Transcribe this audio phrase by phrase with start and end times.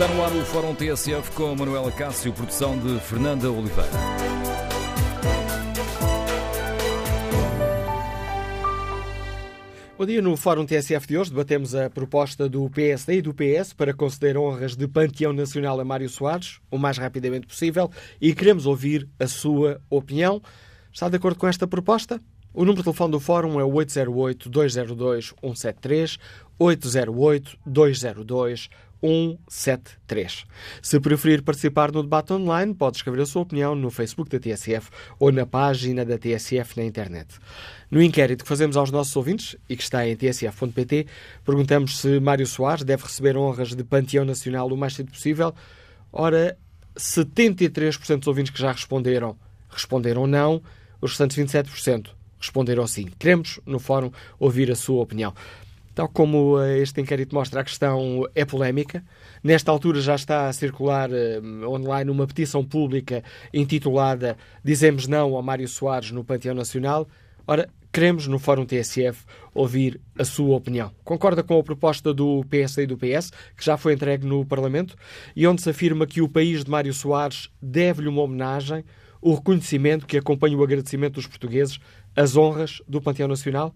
[0.00, 3.90] Está no ar o Fórum TSF com Manuela Cássio, produção de Fernanda Oliveira.
[9.98, 13.72] Bom dia, no Fórum TSF de hoje debatemos a proposta do PSD e do PS
[13.72, 17.90] para conceder honras de Panteão Nacional a Mário Soares, o mais rapidamente possível,
[18.20, 20.40] e queremos ouvir a sua opinião.
[20.92, 22.20] Está de acordo com esta proposta?
[22.54, 26.20] O número de telefone do Fórum é o 808-202-173,
[26.60, 28.70] 808-202-173.
[29.00, 30.44] 173.
[30.82, 34.90] Se preferir participar no debate online, pode escrever a sua opinião no Facebook da TSF
[35.18, 37.38] ou na página da TSF na internet.
[37.90, 41.06] No inquérito que fazemos aos nossos ouvintes, e que está em tsf.pt,
[41.44, 45.54] perguntamos se Mário Soares deve receber honras de Panteão Nacional o mais cedo possível.
[46.12, 46.56] Ora,
[46.96, 49.36] 73% dos ouvintes que já responderam,
[49.70, 50.62] responderam não,
[51.00, 53.08] os restantes 27% responderam sim.
[53.18, 55.34] Queremos, no fórum, ouvir a sua opinião.
[55.98, 59.02] Tal como eh, este inquérito mostra, a questão é polémica.
[59.42, 65.42] Nesta altura já está a circular uh, online uma petição pública intitulada Dizemos Não ao
[65.42, 67.08] Mário Soares no Panteão Nacional.
[67.44, 70.92] Ora, queremos no Fórum TSF ouvir a sua opinião.
[71.02, 74.94] Concorda com a proposta do PS e do PS, que já foi entregue no Parlamento,
[75.34, 78.84] e onde se afirma que o país de Mário Soares deve-lhe uma homenagem,
[79.20, 81.80] o reconhecimento que acompanha o agradecimento dos portugueses,
[82.14, 83.74] as honras do Panteão Nacional?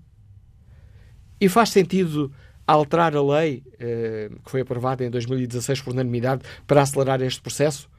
[1.42, 2.30] E faz sentido
[2.64, 7.90] alterar a lei eh, que foi aprovada em 2016 por unanimidade para acelerar este processo?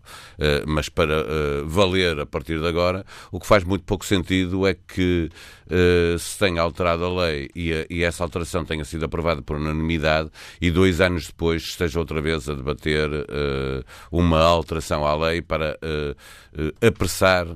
[0.68, 1.26] mas para
[1.66, 5.30] valer a partir de agora o que faz muito pouco sentido é que
[5.68, 9.56] uh, se tenha alterado a lei e, a, e, essa alteração tenha sido aprovada por
[9.56, 15.42] unanimidade e dois anos depois esteja outra vez a debater uh, uma alteração à lei
[15.42, 17.48] para uh, apressar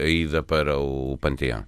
[0.00, 1.64] a ida para o Panteão.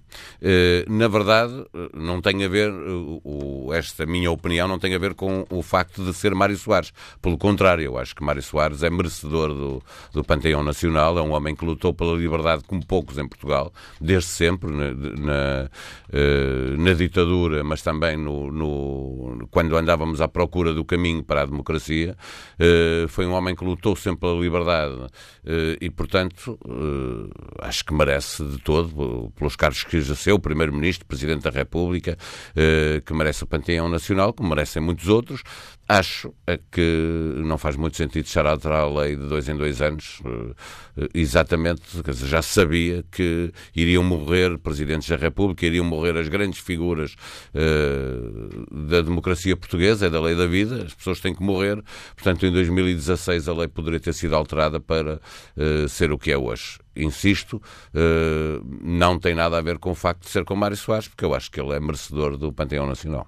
[0.87, 5.45] na verdade, não tem a ver, o, esta minha opinião não tem a ver com
[5.49, 6.93] o facto de ser Mário Soares.
[7.21, 11.31] Pelo contrário, eu acho que Mário Soares é merecedor do, do Panteão Nacional, é um
[11.31, 13.71] homem que lutou pela liberdade como poucos em Portugal,
[14.01, 15.69] desde sempre, na, na,
[16.11, 21.45] eh, na ditadura, mas também no, no, quando andávamos à procura do caminho para a
[21.45, 22.17] democracia.
[22.59, 25.07] Eh, foi um homem que lutou sempre pela liberdade
[25.45, 26.59] eh, e, portanto,
[27.59, 32.17] acho que merece de todo, pelos cargos que exerceu, Primeiro-Ministro, Presidente da República,
[33.05, 35.41] que merece o Panteão Nacional, como merecem muitos outros.
[35.91, 39.81] Acho é que não faz muito sentido deixar alterar a lei de dois em dois
[39.81, 46.15] anos, eh, exatamente, quer dizer, já sabia que iriam morrer presidentes da República, iriam morrer
[46.15, 47.15] as grandes figuras
[47.55, 51.83] uh, da democracia portuguesa, é da lei da vida, as pessoas têm que morrer,
[52.15, 56.37] portanto, em 2016 a lei poderia ter sido alterada para uh, ser o que é
[56.37, 57.61] hoje insisto,
[58.81, 61.33] não tem nada a ver com o facto de ser com Mário Soares, porque eu
[61.33, 63.25] acho que ele é merecedor do Panteão Nacional.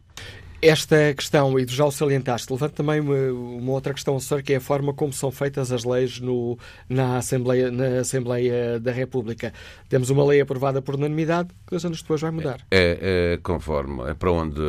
[0.62, 4.44] Esta questão, e tu já o salientaste, levanta também uma, uma outra questão, Sr.
[4.44, 6.56] que é a forma como são feitas as leis no,
[6.88, 9.52] na, Assembleia, na Assembleia da República.
[9.90, 12.62] Temos uma lei aprovada por unanimidade, que dois anos depois vai mudar.
[12.70, 14.62] É, é, conforme, é para onde,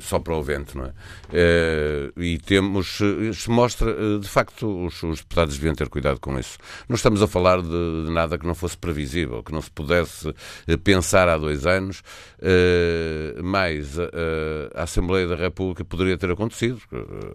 [0.00, 0.92] só para o vento, não é?
[1.32, 2.98] é e temos,
[3.32, 6.58] se mostra, de facto, os, os, deputados deviam ter cuidado com isso.
[6.86, 10.28] Não estamos a falar de, de, nada que não fosse previsível, que não se pudesse
[10.66, 12.02] eh, pensar há dois anos,
[12.40, 16.80] eh, mas eh, a Assembleia da República poderia ter acontecido.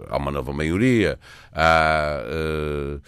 [0.10, 1.20] Há uma nova maioria,
[1.52, 2.24] há.
[2.26, 3.02] Uh,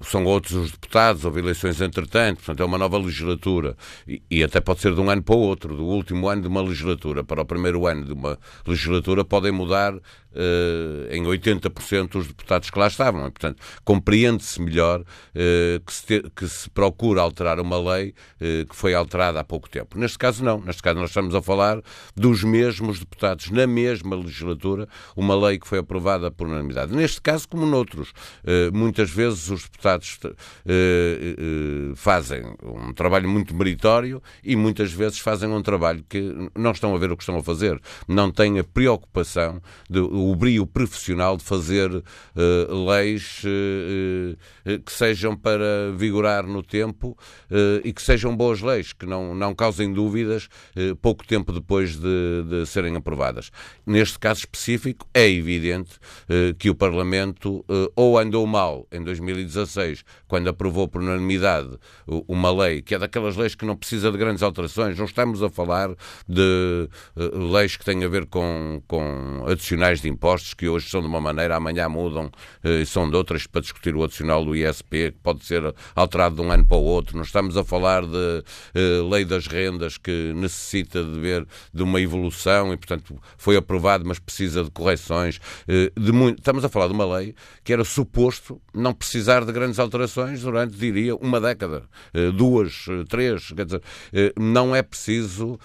[0.00, 3.76] são outros os deputados, houve eleições entretanto, portanto é uma nova legislatura
[4.08, 6.48] e, e, até pode ser de um ano para o outro, do último ano de
[6.48, 10.00] uma legislatura para o primeiro ano de uma legislatura podem mudar Uh,
[11.10, 13.26] em 80% os deputados que lá estavam.
[13.26, 18.66] E, portanto, compreende-se melhor uh, que, se te, que, se procura alterar uma lei uh,
[18.66, 19.98] que foi alterada há pouco tempo.
[19.98, 20.60] Neste caso, não.
[20.60, 21.80] Neste caso, nós estamos a falar
[22.14, 26.94] dos mesmos deputados na mesma legislatura, uma lei que foi aprovada por unanimidade.
[26.94, 28.12] Neste caso, como noutros,
[28.72, 30.18] muitas vezes os deputados
[31.96, 36.98] fazem um trabalho muito meritório e muitas vezes fazem um trabalho que não estão a
[36.98, 37.80] ver o que estão a fazer.
[38.08, 40.00] Não têm a preocupação de
[40.30, 47.16] o brio profissional de fazer uh, leis uh, que sejam para vigorar no tempo
[47.84, 50.48] e que sejam boas leis, que não, não causem dúvidas
[51.00, 53.50] pouco tempo depois de, de, serem aprovadas.
[53.86, 55.92] Neste caso específico, é evidente
[56.58, 61.78] que o Parlamento ou andou mal em 2016, quando aprovou por unanimidade
[62.26, 65.50] uma lei que é daquelas leis que não precisa de grandes alterações, não estamos a
[65.50, 65.90] falar
[66.28, 71.06] de leis que têm a ver com, com adicionais de impostos que hoje são de
[71.06, 72.30] uma maneira, amanhã mudam
[72.62, 76.36] eh, e são de outras para discutir o adicional do ISP, que pode ser alterado
[76.36, 77.16] de um ano para o outro.
[77.16, 82.00] Não estamos a falar de uh, lei das rendas que necessita de ver de uma
[82.00, 85.38] evolução e, portanto, foi aprovado, mas precisa de correções.
[85.68, 86.38] Uh, de muito...
[86.38, 87.34] Estamos a falar de uma lei
[87.64, 91.84] que era suposto não precisar de grandes alterações durante, diria, uma década,
[92.36, 93.50] duas, três.
[93.52, 93.82] Quer dizer,
[94.38, 95.58] não é preciso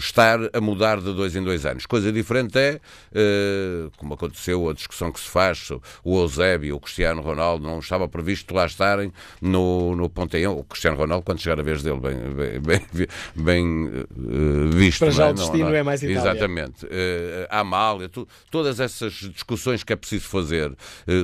[0.00, 1.86] estar a mudar de dois em dois anos.
[1.86, 2.80] Coisa diferente é,
[3.12, 5.70] uh, como aconteceu a discussão que se faz,
[6.02, 10.58] o Eusébio, o Cristiano Ronaldo, não estava previsto lá estarem no, no Ponteão.
[10.58, 12.16] O Cristiano Ronaldo, quando chegar a vez dele, bem,
[12.60, 12.60] bem,
[12.92, 13.06] bem,
[13.36, 15.00] bem uh, visto.
[15.00, 15.30] Para já é?
[15.30, 15.76] o destino não, não.
[15.76, 16.20] é mais Itália.
[16.20, 16.86] Exatamente.
[16.86, 20.74] Uh, a Amália, tu, todas essas discussões que é preciso fazer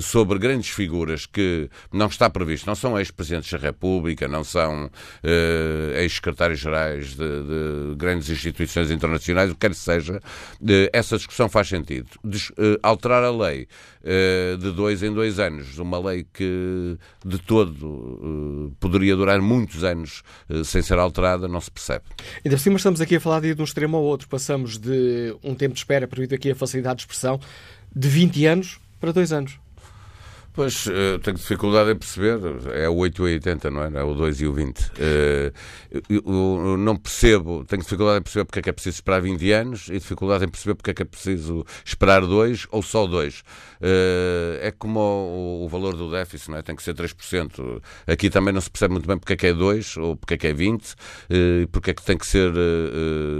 [0.03, 4.91] sobre grandes figuras que não está previsto, não são ex-presidentes da República, não são
[5.97, 10.21] ex-secretários-gerais de, de grandes instituições instituições internacionais, o que quer que seja,
[10.69, 12.09] eh, essa discussão faz sentido.
[12.59, 13.67] Eh, alterar a lei
[14.05, 20.23] eh, de dois em dois anos, uma lei que de todo poderia durar muitos anos
[20.65, 22.05] sem ser alterada, não se percebe.
[22.45, 24.29] E de cima estamos aqui a falar de de um extremo ao outro.
[24.29, 27.41] Passamos de um tempo de espera, permite aqui a facilidade de expressão,
[27.95, 29.59] de 20 anos para dois anos.
[30.57, 32.41] Pois, uh, tenho dificuldade em perceber.
[32.73, 34.01] É o 8 e o 80, não é?
[34.01, 34.81] É o 2 e o 20.
[34.81, 35.53] Uh,
[36.09, 39.89] eu, não percebo, tenho dificuldade em perceber porque é que é preciso esperar 20 anos
[39.91, 43.41] e dificuldade em perceber porque é que é preciso esperar 2 ou só 2.
[43.41, 43.43] Uh,
[43.83, 44.99] eh, é como
[45.63, 46.63] o, valor do déficit, não é?
[46.63, 47.83] Tem que ser 3%.
[48.07, 50.37] Aqui também não se percebe muito bem porque é que é 2 ou porque é
[50.39, 50.95] que é 20
[51.29, 52.51] e porque é que tem que ser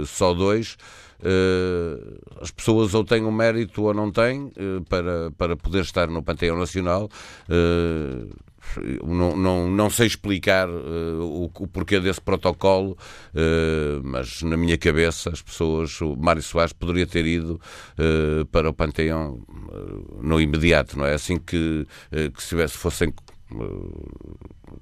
[0.05, 0.77] só 2.
[1.19, 6.07] Uh, as pessoas ou têm um mérito ou não têm uh, para, para poder estar
[6.07, 7.09] no Panteão Nacional.
[7.49, 8.35] Uh,
[9.05, 12.97] não, não, não sei explicar o, o, porquê desse protocolo,
[14.03, 17.61] mas na minha cabeça as pessoas, o Mário Soares poderia ter ido
[18.51, 19.39] para o Panteão
[20.21, 21.13] no imediato, não é?
[21.13, 23.13] Assim que, que se tivesse, fossem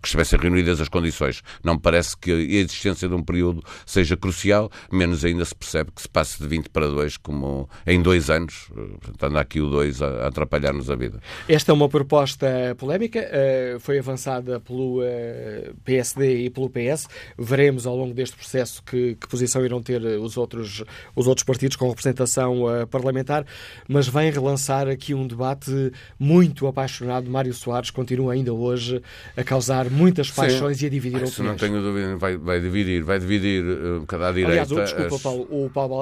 [0.02, 1.42] que estivessem reunidas as condições.
[1.64, 5.92] Não me parece que a existência de um período seja crucial, menos ainda se percebe
[5.92, 8.70] que se passe de 20 para 2 como em dois anos.
[8.74, 11.20] Portanto, anda aqui o 2 a atrapalhar-nos a vida.
[11.48, 17.08] Esta é uma proposta polémica, eh, foi avançada pelo eh, PSD e pelo PS.
[17.38, 20.84] Veremos ao longo deste processo que, que posição irão ter os outros,
[21.16, 23.46] os outros partidos com representação eh, parlamentar,
[23.88, 27.30] mas vem relançar aqui um debate muito apaixonado.
[27.30, 29.02] Mário Soares continua ainda hoje
[29.36, 30.86] a causar muitas paixões Sim.
[30.86, 31.62] e a dividir Isso opiniões.
[31.62, 34.52] não tenho dúvida, vai, vai dividir, vai dividir uh, cada direita.
[34.52, 35.22] Aliás, desculpa, as...
[35.22, 35.48] Paulo,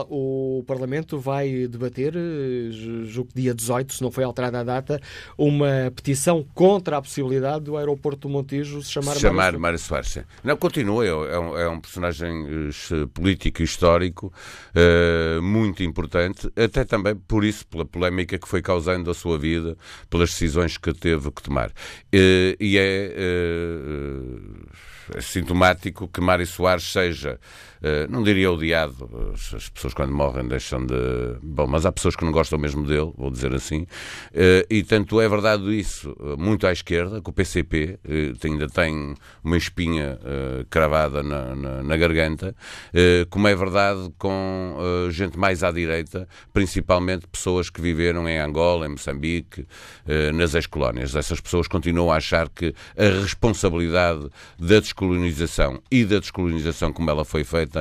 [0.09, 2.71] o, o, Parlamento vai debater, uh,
[3.05, 4.99] julgo que dia 18, se não foi alterada a data,
[5.37, 10.19] uma petição contra a possibilidade do aeroporto do Montijo se chamar, se chamar Mário Soares.
[10.43, 14.33] Não, continua, é, é, um, é um personagem uh, político e histórico
[14.75, 19.77] uh, muito importante, até também por isso, pela polémica que foi causando a sua vida,
[20.09, 21.71] pelas decisões que teve que tomar.
[22.11, 23.62] e é
[25.15, 27.39] é sintomático que Mário Soares seja eh,
[28.09, 30.95] não diria odiado, as pessoas quando morrem deixam de.
[31.41, 33.85] Bom, mas há pessoas que não gostam mesmo dele, vou dizer assim,
[34.33, 39.15] eh, e tanto é verdade isso, muito à esquerda, que o PCP eh, ainda tem
[39.43, 40.19] uma espinha
[40.69, 42.55] cravada na, na, na garganta,
[43.29, 44.77] como é verdade com
[45.09, 49.65] gente mais à direita, principalmente pessoas que viveram em Angola, em Moçambique,
[50.33, 51.15] nas ex-colónias.
[51.15, 57.25] Essas pessoas continuam a achar que a responsabilidade da descolonização e da descolonização como ela
[57.25, 57.72] foi feita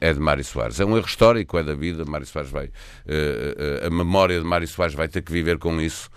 [0.00, 0.80] é de Mário Soares.
[0.80, 2.04] É um erro histórico, é da vida.
[2.04, 2.70] Mário Soares vai,
[3.84, 6.08] a memória de Mário Soares vai ter que viver com isso,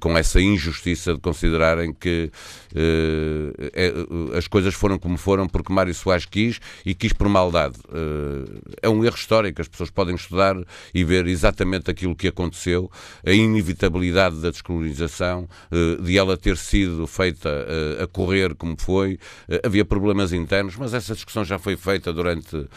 [0.00, 2.30] com essa injustiça de considerarem que
[2.74, 3.92] é,
[4.36, 7.76] as coisas foram como foram porque Mário Soares quis e quis por maldade.
[8.80, 9.60] É um erro histórico.
[9.60, 10.56] As pessoas podem estudar
[10.94, 12.90] e ver exatamente aquilo que aconteceu,
[13.24, 15.48] a inevitabilidade da descolonização,
[16.02, 17.66] de ela ter sido feita
[18.02, 19.18] a correr como foi.
[19.64, 22.68] Havia problemas internos, mas essa discussão já foi feita durante uh,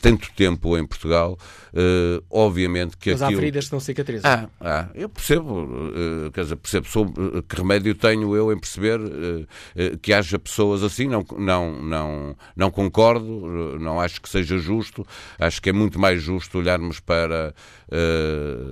[0.00, 1.38] tanto tempo em Portugal.
[1.72, 3.38] Uh, obviamente que mas aquilo...
[3.38, 4.30] há feridas que não cicatrizam.
[4.30, 7.12] Ah, ah, eu percebo, uh, quer dizer, percebo sou,
[7.48, 9.00] que remédio tenho eu em perceber
[10.00, 15.04] que haja pessoas assim, não, não, não, não concordo, não acho que seja justo,
[15.38, 17.54] acho que é muito mais justo olharmos para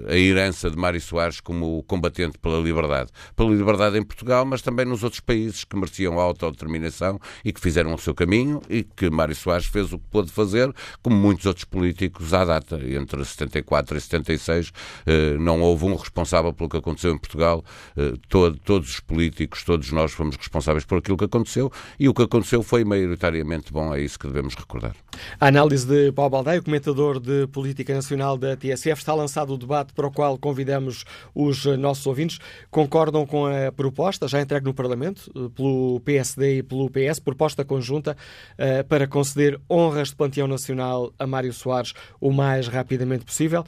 [0.09, 3.11] a herança de Mário Soares como combatente pela liberdade.
[3.37, 7.61] Pela liberdade em Portugal, mas também nos outros países que mereciam a autodeterminação e que
[7.61, 11.47] fizeram o seu caminho e que Mário Soares fez o que pôde fazer, como muitos
[11.47, 12.81] outros políticos à data.
[12.83, 14.73] Entre 74 e 76
[15.07, 17.65] eh, não houve um responsável pelo que aconteceu em Portugal.
[17.97, 22.15] Eh, todo, todos os políticos, todos nós fomos responsáveis por aquilo que aconteceu e o
[22.15, 23.95] que aconteceu foi maioritariamente bom.
[23.95, 24.95] É isso que devemos recordar.
[25.41, 29.93] A análise de Paulo Baldeio, comentador de política nacional da TSF, está lançado o debate
[29.93, 31.05] para o qual convidamos
[31.35, 32.39] os nossos ouvintes.
[32.71, 37.65] Concordam com a proposta, já entregue no Parlamento, eh, pelo PSD e pelo PS, proposta
[37.65, 38.17] conjunta
[38.59, 43.65] uh, para conceder honras de Panteão Nacional a Mário Soares o mais rapidamente possível?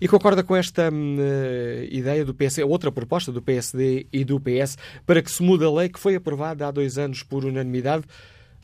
[0.00, 4.76] E concorda com esta uh, ideia do PS, outra proposta do PSD e do PS,
[5.06, 8.04] para que se mude a lei que foi aprovada há dois anos por unanimidade?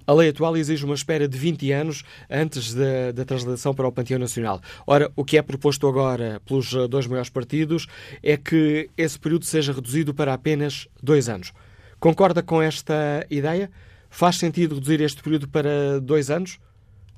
[0.06, 3.92] A lei atual exige uma espera de 20 anos antes da, da translação para o
[3.92, 4.60] Panteão Nacional.
[4.86, 7.88] Ora, o que é proposto agora pelos dois maiores partidos
[8.22, 11.52] é que esse período seja reduzido para apenas dois anos.
[11.98, 13.68] Concorda com esta ideia?
[14.08, 16.60] Faz sentido reduzir este período para dois anos?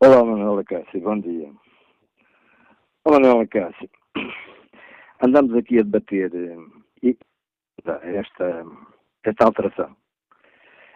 [0.00, 1.00] Olá, Manuela Cássio.
[1.00, 1.48] Bom dia.
[3.04, 3.88] Olá, Manuela Cássio.
[5.24, 7.14] Andamos aqui a debater eh,
[8.02, 8.64] esta,
[9.22, 9.96] esta alteração.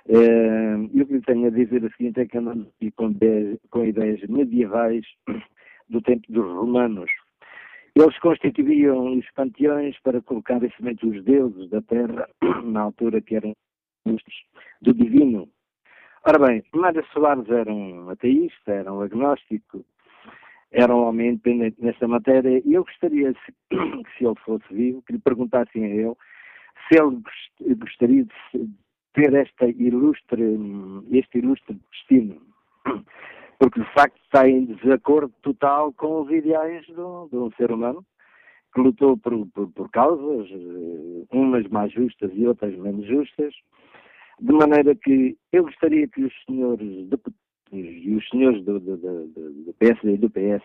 [0.08, 2.92] Eh, e o que lhe tenho a dizer é o seguinte é que andamos aqui
[2.92, 3.12] com,
[3.70, 5.04] com ideias medievais
[5.88, 7.10] do tempo dos romanos,
[7.94, 12.28] eles constituíam os panteões para colocar justamente os deuses da terra,
[12.64, 13.52] na altura que eram
[14.80, 15.48] do divino.
[16.24, 19.84] Ora bem, Mário Soares era um ateísta, era um agnóstico,
[20.70, 23.54] era um homem independente nesta matéria, e eu gostaria, se,
[24.16, 26.14] se ele fosse vivo, que lhe perguntassem a ele
[26.88, 28.68] se ele gostaria de
[29.16, 30.44] ter esta ilustre,
[31.10, 32.36] este ilustre destino.
[33.58, 38.04] Porque de facto está em desacordo total com os ideais de um ser humano
[38.74, 43.54] que lutou por, por, por, causas, eh, umas mais justas e outras menos justas,
[44.38, 47.40] de maneira que eu gostaria que os senhores deputados
[47.72, 49.26] e os senhores do, do, do,
[49.64, 50.62] do PSD e do PS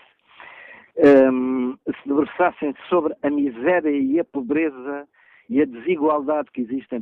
[1.32, 5.08] um, se debruçassem sobre a miséria e a pobreza
[5.50, 7.02] e a desigualdade que existem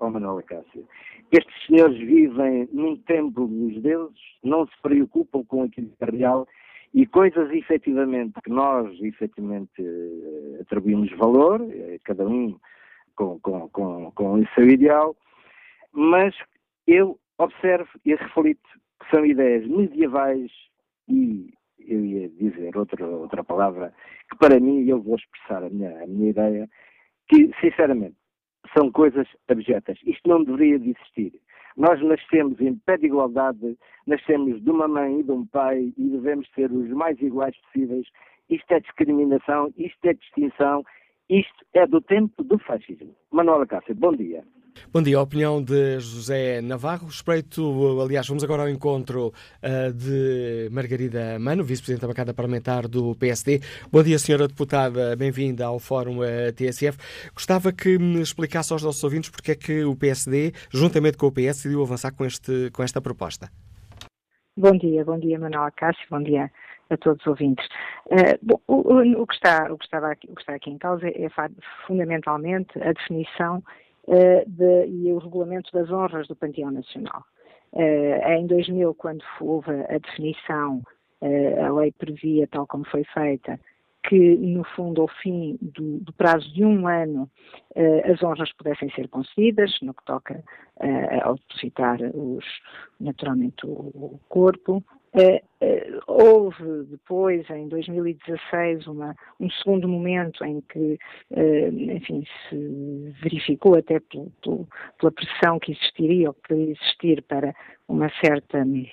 [0.00, 0.86] ao oh, Manuel Acácio.
[1.30, 6.48] Estes senhores vivem num templo dos deuses, não se preocupam com aquilo que é real
[6.92, 12.58] e coisas efetivamente que nós efetivamente eh, atribuímos valor, eh, cada um
[13.14, 15.14] com, com, com, com o seu ideal,
[15.92, 16.34] mas
[16.86, 18.68] eu observo e reflito
[19.00, 20.50] que são ideias medievais
[21.08, 23.92] e eu ia dizer outra, outra palavra,
[24.30, 26.68] que para mim, eu vou expressar a minha, a minha ideia,
[27.28, 28.16] que sinceramente
[28.76, 29.98] são coisas abjetas.
[30.04, 31.40] Isto não deveria de existir.
[31.76, 36.08] Nós nascemos em pé de igualdade, nascemos de uma mãe e de um pai e
[36.08, 38.06] devemos ser os mais iguais possíveis.
[38.48, 40.84] Isto é discriminação, isto é distinção,
[41.28, 43.14] isto é do tempo do fascismo.
[43.30, 44.44] Manuela Cássio, bom dia.
[44.92, 47.06] Bom dia, a opinião de José Navarro.
[47.06, 53.14] Respeito, aliás, vamos agora ao encontro uh, de Margarida Mano, vice-presidente da bancada parlamentar do
[53.16, 53.60] PSD.
[53.90, 56.98] Bom dia, senhora deputada, bem-vinda ao Fórum uh, eh, TSF.
[57.34, 61.32] Gostava que me explicasse aos nossos ouvintes porque é que o PSD, juntamente com o
[61.32, 63.48] PS, decidiu avançar com, este, com esta proposta.
[64.56, 66.50] Bom dia, bom dia, Manuel Cássio, bom dia
[66.90, 67.64] a todos os ouvintes.
[68.06, 70.78] Uh, bom, o, o, que está, o, que estava aqui, o que está aqui em
[70.78, 71.30] causa é, é
[71.86, 73.62] fundamentalmente a definição
[74.46, 77.24] de, e o regulamento das honras do Panteão Nacional.
[77.72, 80.82] Uh, em 2000, quando houve a definição,
[81.20, 83.60] uh, a lei previa, tal como foi feita,
[84.02, 87.30] que, no fundo, ao fim do, do prazo de um ano,
[88.10, 90.42] as honras pudessem ser concedidas, no que toca
[91.22, 92.44] ao depositar os,
[92.98, 94.82] naturalmente o, o corpo,
[96.06, 100.98] houve depois, em 2016, uma, um segundo momento em que,
[101.30, 107.54] uh, enfim, se verificou até pelo, pelo, pela pressão que existiria ou que existir para
[107.88, 108.86] uma certa um,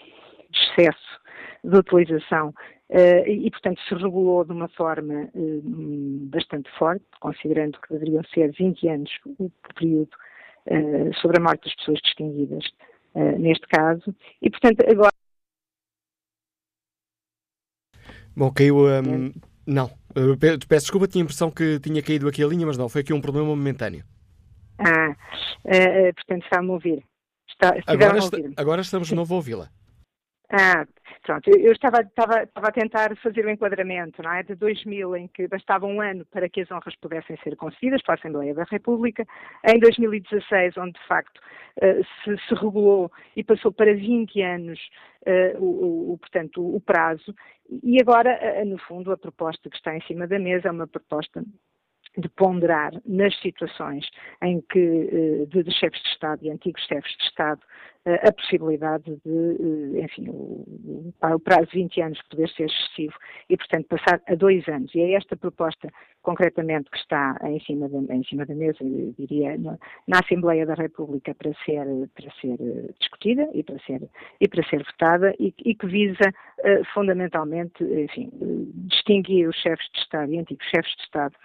[0.51, 1.19] excesso
[1.63, 2.53] de utilização
[2.89, 5.29] e, portanto, se regulou de uma forma
[6.31, 10.11] bastante forte, considerando que deveriam ser 20 anos o período
[11.19, 12.63] sobre a morte das pessoas distinguidas,
[13.37, 15.11] neste caso, e, portanto, agora
[18.37, 18.85] Bom, caiu.
[18.85, 19.33] Um,
[19.65, 19.89] não,
[20.69, 23.11] peço desculpa, tinha a impressão que tinha caído aqui a linha, mas não, foi aqui
[23.11, 24.05] um problema momentâneo.
[24.77, 25.09] Ah,
[25.65, 27.03] uh, portanto está-me a ouvir.
[27.49, 29.69] Está, agora, está, agora estamos de novo a ouvi-la.
[30.51, 30.85] Ah,
[31.27, 31.49] pronto.
[31.49, 34.43] Eu estava, estava, estava a tentar fazer o um enquadramento, não é?
[34.43, 38.17] De 2000, em que bastava um ano para que as honras pudessem ser concedidas pela
[38.17, 39.25] Assembleia da República,
[39.65, 44.79] em 2016, onde de facto uh, se, se, regulou e passou para 20 anos
[45.27, 47.35] uh, o, o, portanto, o prazo,
[47.83, 51.43] e agora, no fundo, a proposta que está em cima da mesa é uma proposta
[52.17, 54.09] de ponderar nas situações
[54.41, 57.61] em que de, de chefes de Estado e antigos chefes de Estado
[58.05, 60.65] a possibilidade de, eh, enfim, o,
[61.43, 63.13] prazo de 20 anos poder ser excessivo
[63.49, 64.93] e, portanto, passar a dois anos.
[64.95, 65.89] E é esta proposta,
[66.21, 68.77] concretamente, que está em cima da, em cima da mesa,
[69.17, 69.77] diria, na,
[70.23, 74.01] Assembleia da República para ser, para ser eh, discutida e para ser,
[74.39, 78.29] e para ser votada e, e que visa, uh, fundamentalmente, enfim,
[78.87, 81.35] distinguir os chefes de Estado e antigos chefes de Estado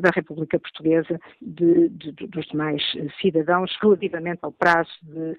[0.00, 2.82] da República Portuguesa de, de, dos demais
[3.22, 5.34] cidadãos relativamente ao prazo de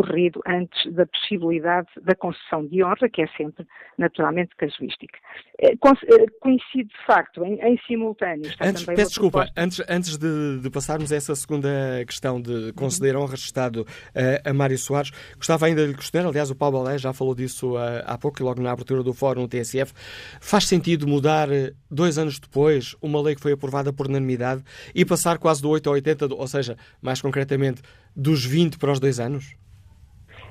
[0.00, 3.66] ocorrido antes da possibilidade da concessão de honra, que é sempre
[3.98, 5.18] naturalmente casuística.
[5.58, 8.50] Eh, eh, coincide de facto em, em simultâneo.
[8.60, 11.68] Antes, peço desculpa, antes, antes de, de, passarmos a essa segunda
[12.06, 13.22] questão de conceder uhum.
[13.22, 16.82] honras de Estado uh, a Mário Soares, gostava ainda de lhe questionar, aliás, o Paulo
[16.82, 19.92] Balé já falou disso uh, há pouco e logo na abertura do fórum TSF.
[20.40, 21.48] Faz sentido mudar,
[21.90, 24.62] dois anos depois, uma lei que foi aprovada por unanimidade
[24.94, 27.82] e passar quase do 8 ao 80, ou seja, mais concretamente,
[28.14, 29.59] dos 20 para os dois anos?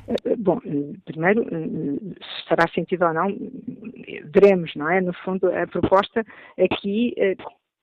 [0.10, 3.28] Eh, bom, eh, primeiro, eh, se fará sentido ou não,
[4.34, 5.00] veremos, não é?
[5.02, 6.26] No fundo, a proposta
[6.58, 7.13] aqui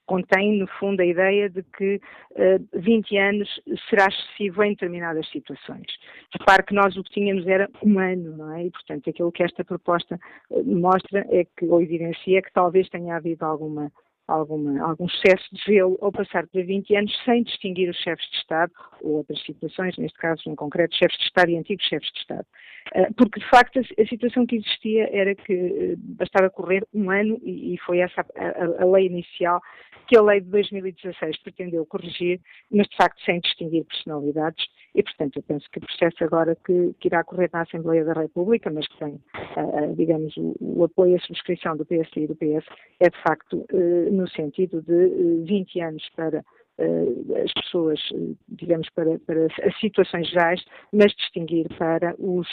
[0.07, 3.61] contém, no fundo, a ideia de que uh, 20 anos
[3.91, 5.87] será excessivo em determinadas situações.
[6.33, 8.67] Repare que nós o que tínhamos era um ano, não é?
[8.67, 10.17] E, portanto, aquilo que esta proposta
[10.65, 13.91] mostra é que, ou evidencia, que talvez tenha havido alguma
[14.29, 18.37] alguma, algum excesso de zelo ao passar para 20 anos sem distinguir os chefes de
[18.37, 22.19] Estado ou outras situações, neste caso em concreto chefes de Estado e antigos chefes de
[22.19, 22.47] Estado.
[22.95, 27.41] Ah, porque de facto a situação que existia era que eh, bastava correr um ano
[27.45, 29.61] e foi essa a, a, lei inicial
[30.07, 34.65] que a lei de 2016 pretendeu corrigir, mas de facto sem distinguir personalidades.
[34.95, 38.13] E, portanto, eu penso que o processo agora que, que irá correr na Assembleia da
[38.13, 42.37] República, mas que tem, uh, digamos, o, apoio e a subscrição do PSD e do
[42.37, 42.65] PS,
[43.01, 43.67] é de facto
[44.13, 46.45] no sentido de 20 anos para
[46.79, 48.01] as pessoas,
[48.49, 50.63] digamos, para, para as situações gerais,
[50.93, 52.47] mas distinguir para os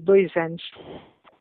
[0.00, 0.62] dois anos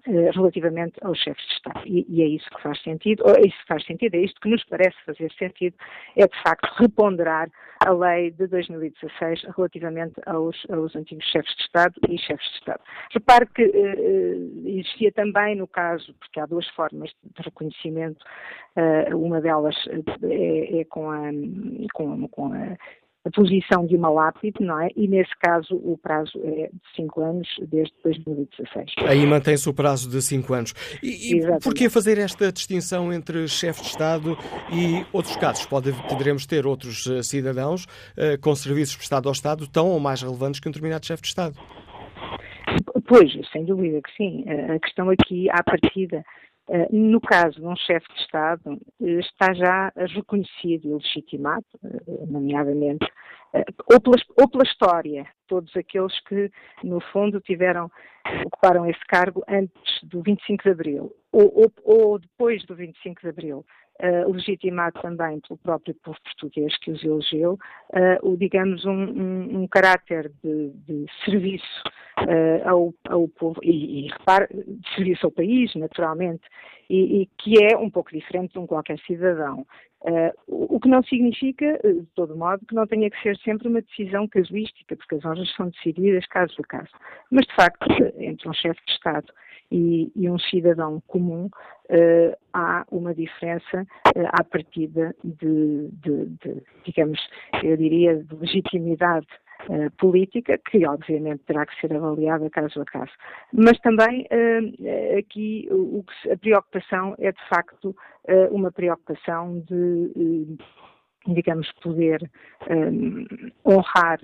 [0.06, 1.82] eh, relativamente aos chefes de Estado.
[1.86, 4.41] E, e, é isso que faz sentido, ou é isso que faz sentido, é isto
[4.41, 5.78] que nos parece fazer sentido,
[6.17, 7.50] é de facto reponderar
[7.86, 12.82] a lei de 2016 relativamente aos, aos antigos chefes de Estado e chefes de Estado.
[13.12, 18.24] Repare que uh, existia também no caso, porque há duas formas de reconhecimento,
[18.78, 19.76] uh, uma delas
[20.24, 21.30] é, é com, a,
[21.93, 22.78] com, com a
[23.26, 24.90] a posição de uma lápide, não é?
[24.96, 28.96] E nesse caso o prazo é de 5 anos desde 2016.
[29.08, 30.74] Aí mantém-se o prazo de 5 anos.
[31.02, 34.38] E, e porquê fazer esta distinção entre chefe de Estado
[34.72, 35.66] e outros casos?
[35.66, 40.22] Pode, poderemos ter outros uh, cidadãos uh, com serviços prestados ao Estado tão ou mais
[40.22, 41.56] relevantes que um determinado chefe de Estado.
[43.08, 44.46] Pois, sem dúvida que sim.
[44.48, 46.24] A questão aqui, à partida, eh,
[46.91, 53.06] no caso de um chefe de Estado, eh, está já reconhecido e legitimado, eh, nomeadamente,
[53.91, 56.49] ou pela, ou pela, história, todos aqueles que,
[56.84, 57.91] no fundo, tiveram,
[58.45, 63.28] ocuparam esse cargo antes do 25 de Abril, ou, ou, ou depois do 25 de
[63.28, 63.65] Abril,
[64.02, 69.64] uh, legitimado também pelo próprio povo português que os elegeu, uh, o, digamos, um, um,
[69.64, 71.84] um caráter de, de serviço
[72.20, 76.44] uh, ao, ao, povo, e, e repare, de serviço ao país, naturalmente,
[76.90, 79.66] e, e, que é um pouco diferente de um qualquer cidadão.
[80.48, 84.28] O que não significa, de todo modo, que não tenha que ser sempre uma decisão
[84.28, 86.92] casuística, porque as honras são decididas caso a caso.
[87.32, 89.34] Mas, de facto, entre um chefe de Estado
[89.74, 96.64] e, e um cidadão comum, uh, há uma diferença uh, à partida de, de, de,
[96.86, 97.20] digamos,
[97.64, 99.28] eu diria, de legitimidade
[99.70, 103.14] Uh, política, que obviamente terá que ser avaliada caso a caso.
[103.54, 107.96] Mas também uh, aqui o, a preocupação é de facto
[108.28, 110.58] uh, uma preocupação de,
[111.28, 112.30] digamos, poder
[113.66, 114.20] honrar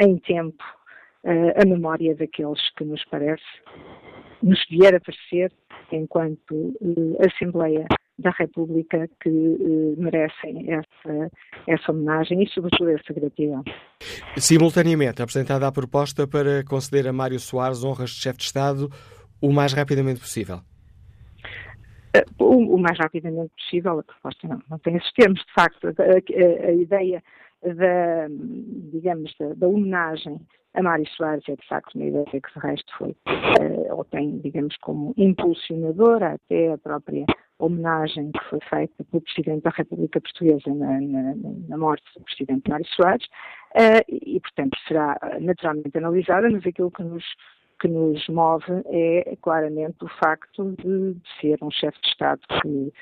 [0.00, 0.64] em tempo
[1.24, 3.42] a memória daqueles que nos parece,
[4.42, 5.52] nos vier a parecer,
[5.92, 7.86] enquanto uh, Assembleia
[8.18, 11.30] da República, que uh, merecem essa,
[11.66, 13.62] essa homenagem e, sobretudo, essa gratidão.
[14.36, 18.90] Simultaneamente, apresentada a proposta para conceder a Mário Soares honras de chefe de Estado
[19.42, 20.60] o mais rapidamente possível.
[22.16, 25.86] Uh, o, o, mais rapidamente possível, a proposta não, não tem esses termos, de facto,
[25.86, 27.22] a, a, a ideia
[27.62, 28.26] da,
[28.92, 30.40] digamos, da, da, homenagem
[30.74, 34.76] a Mário Soares é de facto uma ideia que resto foi, uh, ou tem, digamos,
[34.78, 37.24] como impulsionadora até a própria
[37.58, 41.34] homenagem que foi feita pelo Presidente da República Portuguesa na, na,
[41.68, 43.26] na morte do Presidente Mário Soares,
[43.74, 47.24] uh, e, portanto, será naturalmente analisada, mas aquilo que nos
[47.80, 52.92] que nos move é claramente o facto de, ser um chefe de Estado que,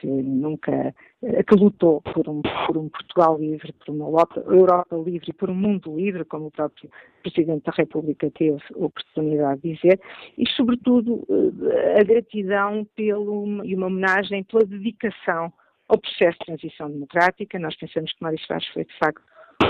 [0.00, 5.48] que, nunca, que lutou por um, por um Portugal livre, por uma Europa livre por
[5.48, 6.90] um mundo livre, como o próprio
[7.22, 10.00] Presidente da República teve a oportunidade de dizer,
[10.36, 15.52] e sobretudo eh, a gratidão pelo, e uma homenagem pela dedicação
[15.88, 17.58] ao processo de transição democrática.
[17.58, 19.22] Nós pensamos que Mário Soares foi, de facto,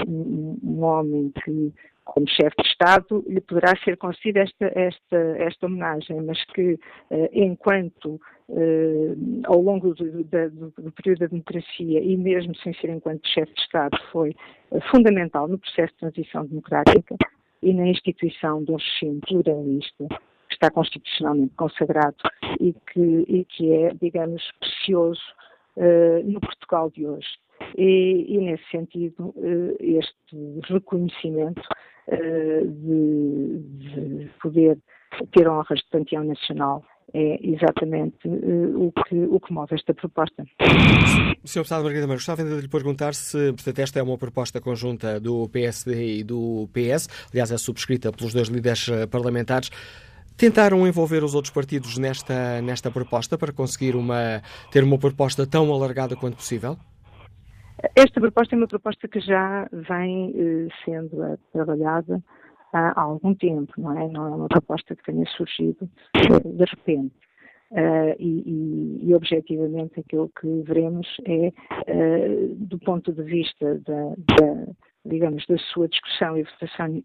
[0.09, 1.73] um, um homem que
[2.05, 6.79] como chefe de Estado, lhe poderá ser concedida esta, esta, esta homenagem, mas que,
[7.11, 9.15] eh, enquanto, eh,
[9.45, 13.61] ao longo do, do, do, período da democracia e mesmo sem ser enquanto chefe de
[13.63, 14.37] Estado, foi
[14.71, 17.17] eh, fundamental no processo de transição democrática
[17.63, 20.07] e na instituição de um regime pluralista
[20.49, 22.17] que está constitucionalmente consagrado
[22.61, 25.23] e que, e que é, digamos, precioso
[26.25, 27.27] no Portugal de hoje.
[27.77, 29.35] E, e, nesse sentido,
[29.81, 31.63] este reconhecimento
[32.11, 34.79] de, de, poder
[35.33, 40.45] ter honras de panteão nacional é exatamente uh, o, que, o que move esta proposta.
[41.45, 41.61] Sr.
[41.61, 45.49] Deputado Margarida Mães, gostava de lhe perguntar se, portanto, esta é uma proposta conjunta do
[45.49, 49.71] PSD e do PS, aliás, é subscrita pelos dois líderes eh, parlamentares.
[50.37, 55.73] Tentaram envolver os outros partidos nesta, nesta proposta para conseguir uma, ter uma proposta tão
[55.73, 56.77] alargada quanto possível?
[57.97, 62.23] Esta proposta é uma proposta que já vem eh, sendo eh, trabalhada
[62.73, 64.09] há algum tempo, não é?
[64.09, 67.15] Não é uma proposta que tenha surgido eh, de repente.
[67.71, 74.11] Uh, e, e, e, objetivamente aquilo que veremos é, uh, do ponto de vista da,
[74.11, 74.67] da,
[75.05, 77.03] digamos, da sua discussão e votação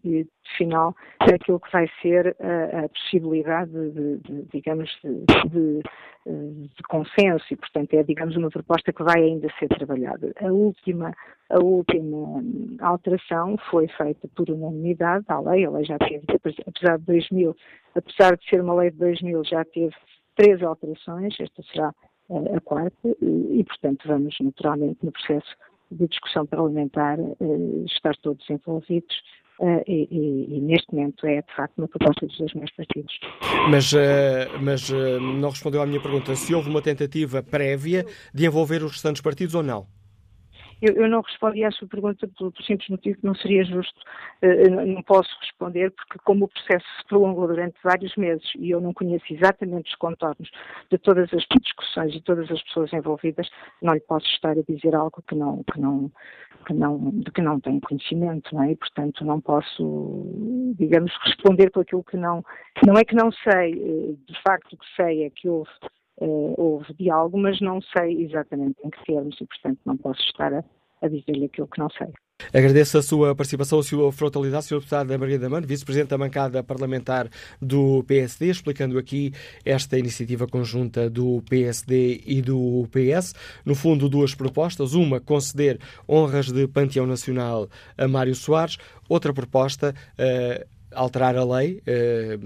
[0.56, 5.82] final, aquilo que vai ser a, a possibilidade de, de digamos, de,
[6.26, 10.32] de, consenso e, portanto, é, digamos, uma proposta que vai ainda ser trabalhada.
[10.40, 11.14] A última,
[11.50, 12.42] a última
[12.80, 16.24] alteração foi feita por unanimidade à lei, a lei já teve,
[16.66, 17.56] apesar de 2000,
[17.94, 19.94] apesar de ser uma lei de 2000, já teve
[20.36, 21.94] três alterações, esta será
[22.56, 25.56] a quarta, e, portanto, vamos naturalmente no processo
[25.90, 29.14] de discussão parlamentar eh, estar todos envolvidos
[29.60, 33.18] uh, e, e, e, neste momento é de facto uma proposta dos dois meus partidos.
[33.70, 33.98] Mas, uh,
[34.62, 38.92] mas uh, não respondeu à minha pergunta se houve uma tentativa prévia de envolver os
[38.92, 39.86] restantes partidos ou não?
[40.82, 44.00] Eu, eu, não respondi à sua pergunta pelo, simples motivo que não seria justo,
[44.42, 48.80] uh, não posso responder, porque como o processo se prolongou durante vários meses e eu
[48.80, 50.50] não conheço exatamente os contornos
[50.90, 53.48] de todas as discussões e todas as pessoas envolvidas,
[53.82, 56.10] não lhe posso estar a dizer algo que não, que não,
[56.66, 58.72] que não, de que não tenho conhecimento, não é?
[58.72, 62.44] E, portanto, não posso, digamos, responder por aquilo que não,
[62.86, 65.70] não é que não sei, eh, de facto o que sei é que houve
[66.20, 70.52] uh, houve diálogo, mas não sei exatamente em que termos e, portanto, não posso estar
[70.52, 70.64] a,
[71.02, 72.08] a dizer-lhe aquilo que não sei.
[72.54, 74.78] Agradeço a sua participação, a sua frontalidade, Sr.
[74.78, 77.28] Deputado Maria da Mano, Vice-Presidente da bancada parlamentar
[77.60, 79.32] do PSD, explicando aqui
[79.64, 83.34] esta iniciativa conjunta do PSD e do PS.
[83.64, 84.94] No fundo, duas propostas.
[84.94, 85.78] Uma, conceder
[86.08, 88.78] honras de Panteão Nacional a Mário Soares.
[89.08, 92.38] Outra proposta, uh, alterar a lei eh,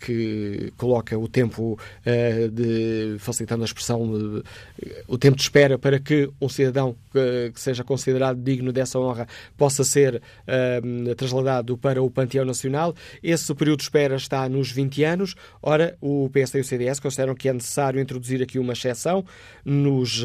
[0.00, 4.42] que coloca o tempo eh, de facilitando a expressão
[5.06, 9.26] o tempo de espera para que um cidadão eh, que seja considerado digno dessa honra
[9.56, 10.22] possa ser
[11.16, 12.94] trasladado para o Panteão Nacional.
[13.22, 15.34] Esse período de espera está nos 20 anos.
[15.62, 19.24] Ora, o PSD e o CDS consideram que é necessário introduzir aqui uma exceção.
[19.64, 20.24] Nos,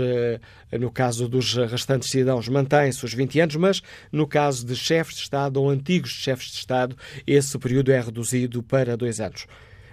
[0.72, 5.22] no caso dos restantes cidadãos, mantém-se os 20 anos, mas no caso de chefes de
[5.22, 9.48] Estado ou antigos chefes de Estado, esse esse período é reduzido para dois anos.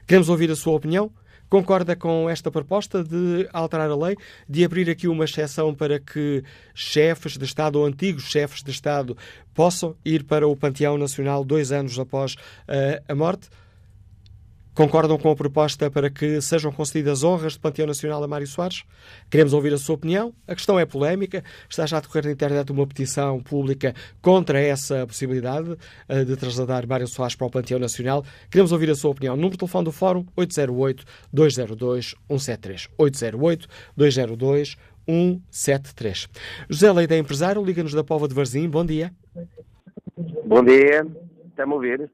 [0.07, 1.11] Queremos ouvir a sua opinião?
[1.49, 4.17] Concorda com esta proposta de alterar a lei,
[4.49, 6.43] de abrir aqui uma exceção para que
[6.75, 9.17] chefes de Estado ou antigos chefes de Estado
[9.55, 13.49] possam ir para o Panteão Nacional dois anos após uh, a morte?
[14.75, 18.83] Concordam com a proposta para que sejam concedidas honras de Panteão Nacional a Mário Soares?
[19.31, 20.35] Queremos ouvir a sua opinião.
[20.49, 21.45] A questão é polémica.
[21.71, 25.77] Está já a decorrer na internet uma petição pública contra essa possibilidade
[26.09, 28.25] eh, de trasladar Mário Soares para o Panteão Nacional.
[28.51, 29.37] Queremos ouvir a sua opinião.
[29.37, 32.89] Número de telefone do Fórum 808-202-173.
[33.97, 36.29] 808-202-173.
[36.69, 38.69] José Leite é empresário, liga-nos da Pova de Varzim.
[38.69, 39.13] Bom dia.
[40.45, 41.07] Bom dia.
[41.53, 42.11] Está-me a ouvir?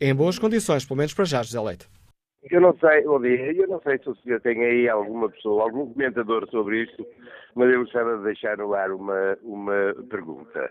[0.00, 1.88] Em boas condições, pelo menos para já, José Leite.
[2.50, 5.64] Eu não sei, bom dia, eu não sei se o senhor tem aí alguma pessoa,
[5.64, 7.04] algum comentador sobre isto,
[7.54, 10.70] mas eu gostava de deixar no ar uma, uma pergunta.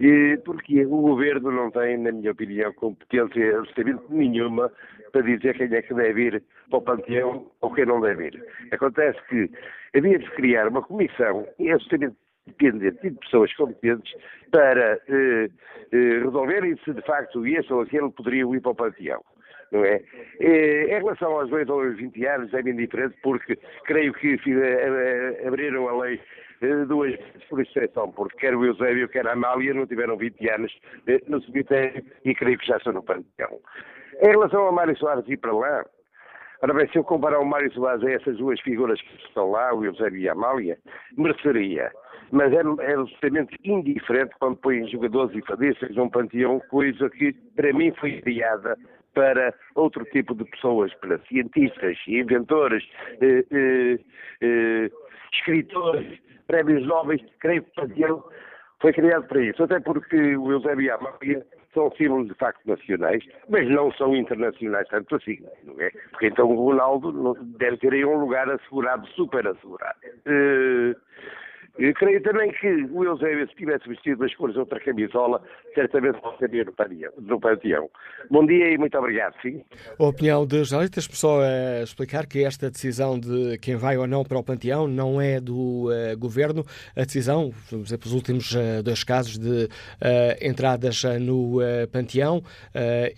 [0.00, 4.72] E porque o governo não tem, na minha opinião, competência absolutamente nenhuma
[5.12, 8.44] para dizer quem é que deve ir para o panteão ou quem não deve ir.
[8.72, 9.48] Acontece que
[9.96, 14.14] havia de criar uma comissão absolutamente dependente de pessoas competentes
[14.50, 15.48] para eh,
[15.92, 19.22] eh, resolverem se de facto esse ou aquele poderiam ir para o panteão
[19.74, 20.00] não é?
[20.40, 25.48] Em relação aos 2 ou 20 anos é bem diferente porque creio que eh, eh,
[25.48, 26.20] abriram a lei
[26.62, 30.48] eh, duas vezes por exceção, porque quer o Eusébio, quer a Amália não tiveram 20
[30.48, 30.72] anos
[31.26, 33.60] no cemitério e creio que já estão no panteão.
[34.22, 35.84] Em relação a Mário Soares ir para lá,
[36.62, 39.74] Ora bem, se eu comparar o Mário Soares a essas duas figuras que estão lá,
[39.74, 40.78] o Eusébio e a Amália,
[41.14, 41.92] mereceria.
[42.30, 47.92] Mas é, é indiferente quando põem jogadores e fadistas num panteão, coisa que para mim
[48.00, 48.76] foi criada
[49.14, 52.84] para outro tipo de pessoas, para cientistas, inventores,
[53.20, 53.98] eh, eh,
[54.40, 54.90] eh,
[55.32, 58.24] escritores, prémios nobres, creio que Panteão
[58.80, 62.60] foi criado para isso, até porque o Eusébio e a Máfia são símbolos de facto
[62.66, 65.90] nacionais, mas não são internacionais tanto assim, não é?
[66.10, 69.98] Porque então o Ronaldo deve ter aí um lugar assegurado, super assegurado.
[70.26, 70.94] Uh,
[71.76, 75.42] eu creio também que o Eusébio, se tivesse vestido as cores de outra camisola,
[75.74, 76.64] certamente não seria
[77.18, 77.90] no panteão.
[78.30, 79.60] Bom dia e muito obrigado, sim.
[79.98, 84.24] A opinião de jornalistas, só a explicar que esta decisão de quem vai ou não
[84.24, 86.64] para o panteão não é do uh, governo.
[86.96, 89.68] A decisão, vamos dizer, pelos últimos uh, dois casos de uh,
[90.40, 91.58] entradas no
[91.90, 92.42] panteão,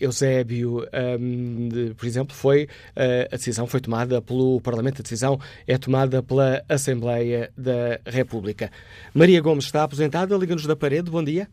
[0.00, 0.86] Eusébio,
[1.20, 2.68] um, de, por exemplo, foi
[3.30, 8.45] a decisão foi tomada pelo Parlamento, a decisão é tomada pela Assembleia da República.
[8.46, 8.70] República.
[9.14, 11.48] Maria Gomes está aposentada, liga-nos da parede, bom dia.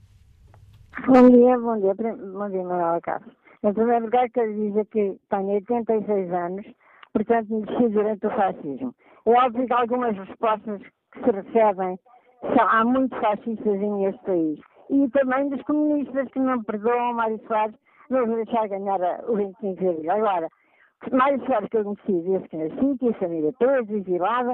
[1.08, 3.32] Bom dia, bom dia, bom dia, Manuela Castro.
[3.64, 6.66] Em primeiro lugar, quero dizer que tenho 86 anos,
[7.12, 8.94] portanto, me durante o fascismo.
[9.26, 11.98] É óbvio que algumas respostas que se recebem
[12.42, 14.60] são, há muitos fascistas neste país.
[14.90, 17.76] E também dos comunistas que não perdoam Mário Soares,
[18.10, 20.12] não deixar ganhar o 25 de abril.
[20.12, 20.50] Agora,
[21.12, 24.54] Mário Soares que eu conheci desde que nasci, que a família toda, exilada,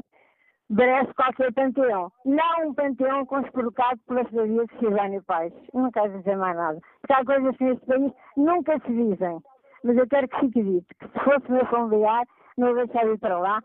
[0.70, 2.12] merece qualquer panteão.
[2.26, 5.54] Não um panteão conspurcado pela cidadania de Cidânio Pais.
[5.74, 6.80] Não quero dizer mais nada.
[7.02, 9.40] Porque há coisas que neste país nunca se dizem.
[9.84, 12.26] Mas eu quero que fique dito que se fosse meu familiar,
[12.58, 13.64] não deixar ir para lá,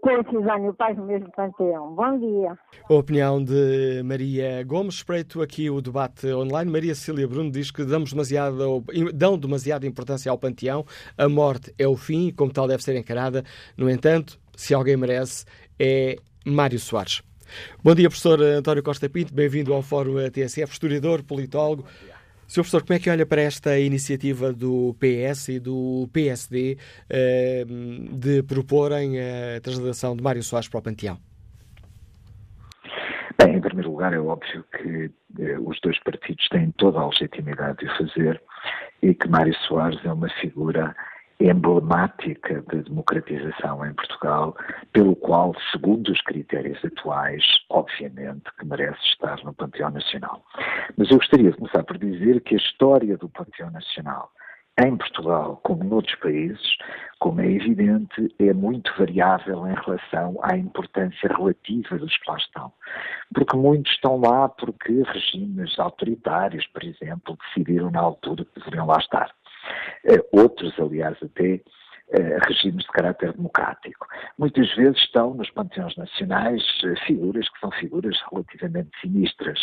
[0.00, 1.94] com o Cisónio Paz no mesmo panteão.
[1.94, 2.56] Bom dia.
[2.88, 4.96] A opinião de Maria Gomes.
[4.96, 6.70] Espreito aqui o debate online.
[6.70, 10.84] Maria Cecília Bruno diz que damos demasiado, dão demasiada importância ao panteão.
[11.16, 13.42] A morte é o fim e, como tal, deve ser encarada.
[13.76, 15.44] No entanto, se alguém merece,
[15.78, 17.22] é Mário Soares.
[17.82, 19.32] Bom dia, professor António Costa Pinto.
[19.32, 21.84] Bem-vindo ao Fórum TSF, historiador, politólogo.
[22.48, 22.62] Sr.
[22.62, 26.78] Professor, como é que olha para esta iniciativa do PS e do PSD
[27.10, 27.64] eh,
[28.10, 31.18] de proporem a trasladação de Mário Soares para o Panteão?
[33.38, 37.78] Bem, em primeiro lugar, é óbvio que eh, os dois partidos têm toda a legitimidade
[37.78, 38.42] de o fazer
[39.02, 40.96] e que Mário Soares é uma figura
[41.40, 44.56] emblemática de democratização em Portugal,
[44.92, 50.44] pelo qual, segundo os critérios atuais, obviamente que merece estar no Panteão Nacional.
[50.96, 54.32] Mas eu gostaria de começar por dizer que a história do Panteão Nacional
[54.80, 56.76] em Portugal, como noutros países,
[57.18, 62.72] como é evidente, é muito variável em relação à importância relativa dos que lá estão.
[63.34, 68.98] Porque muitos estão lá porque regimes autoritários, por exemplo, decidiram na altura que deveriam lá
[68.98, 69.34] estar.
[70.04, 71.60] Eh, outros, aliás, até
[72.10, 74.06] eh, regimes de caráter democrático.
[74.38, 79.62] Muitas vezes estão nos panteões nacionais eh, figuras que são figuras relativamente sinistras,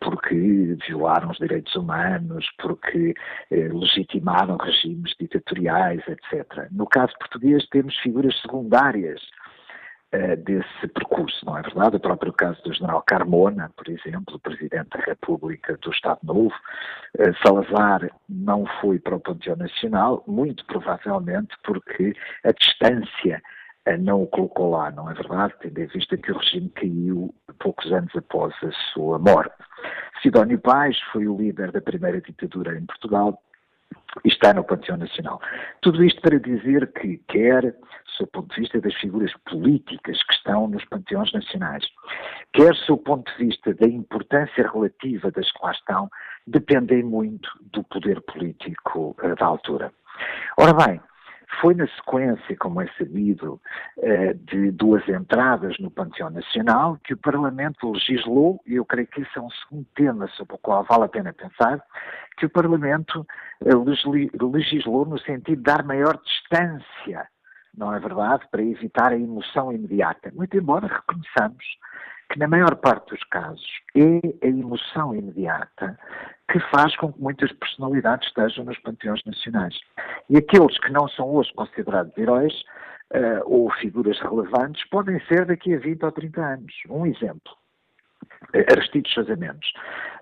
[0.00, 3.14] porque violaram os direitos humanos, porque
[3.50, 6.68] legitimaram regimes ditatoriais, etc.
[6.70, 9.20] No caso português temos figuras secundárias
[10.44, 11.96] desse percurso, não é verdade?
[11.96, 16.54] O próprio caso do general Carmona, por exemplo, Presidente da República do Estado Novo,
[17.18, 22.14] uh, Salazar não foi para o Panteão Nacional, muito provavelmente porque
[22.44, 23.42] a distância
[23.88, 25.54] uh, não o colocou lá, não é verdade?
[25.60, 29.54] Tendo em vista que o regime caiu poucos anos após a sua morte.
[30.22, 33.42] Sidónio Paz foi o líder da primeira ditadura em Portugal,
[34.24, 35.40] está no Panteão Nacional.
[35.82, 37.74] Tudo isto para dizer que, quer
[38.18, 41.84] do ponto de vista das figuras políticas que estão nos panteões nacionais,
[42.52, 46.08] quer do ponto de vista da importância relativa das que lá estão,
[46.46, 49.92] dependem muito do poder político uh, da altura.
[50.56, 51.00] Ora bem,
[51.60, 53.60] foi na sequência, como é sabido,
[53.98, 59.22] uh, de duas entradas no Panteão Nacional que o Parlamento legislou, e eu creio que
[59.22, 61.82] esse é um segundo tema sobre o qual vale a pena pensar,
[62.36, 63.26] que o Parlamento
[63.64, 67.26] uh, legislou no sentido de dar maior distância
[67.76, 68.46] não é verdade?
[68.50, 70.32] Para evitar a emoção imediata.
[70.34, 71.64] Muito embora reconheçamos
[72.30, 75.98] que, na maior parte dos casos, é a emoção imediata
[76.50, 79.78] que faz com que muitas personalidades estejam nos panteões nacionais.
[80.30, 82.54] E aqueles que não são hoje considerados heróis
[83.12, 86.72] uh, ou figuras relevantes podem ser daqui a 20 ou 30 anos.
[86.88, 87.52] Um exemplo.
[88.54, 89.72] Aristides Casamentos,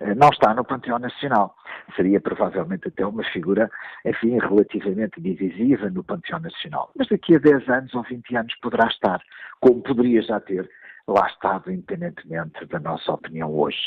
[0.00, 1.54] eh, não está no Panteão Nacional.
[1.96, 3.70] Seria provavelmente até uma figura,
[4.04, 6.90] enfim, relativamente divisiva no Panteão Nacional.
[6.96, 9.20] Mas daqui a 10 anos ou 20 anos poderá estar,
[9.60, 10.68] como poderia já ter
[11.07, 13.79] lá estado, independentemente da nossa opinião hoje.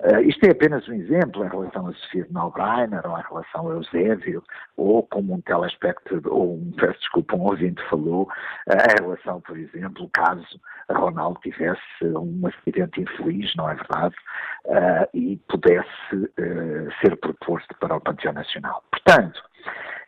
[0.00, 3.68] Uh, isto é apenas um exemplo em relação a Sofia de Malbreiner, ou em relação
[3.68, 4.42] a Eusébio,
[4.76, 8.22] ou como um telespectador, ou um, peço desculpa, um ouvinte falou,
[8.68, 14.14] uh, em relação, por exemplo, caso Ronaldo tivesse um acidente infeliz, não é verdade,
[14.66, 15.90] uh, e pudesse
[17.00, 18.82] ser proposto para o Panteão Nacional.
[18.90, 19.40] Portanto,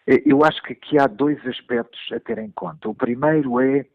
[0.06, 2.88] eu acho que aqui há dois aspectos a ter em conta.
[2.88, 3.86] O primeiro é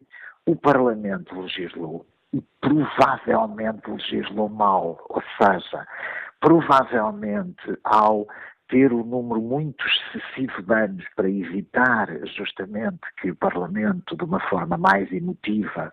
[0.46, 5.88] o Parlamento legislou e provavelmente legislou mal, ou seja,
[6.40, 8.28] provavelmente ao
[8.70, 14.40] ter um número muito excessivo de anos para evitar justamente que o Parlamento, de uma
[14.50, 15.92] forma mais emotiva,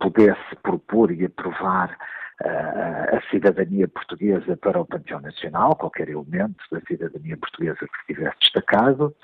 [0.00, 1.96] pudesse propor e aprovar
[2.42, 8.14] uh, a cidadania portuguesa para o Panteão Nacional, qualquer elemento da cidadania portuguesa que se
[8.14, 9.14] tivesse destacado,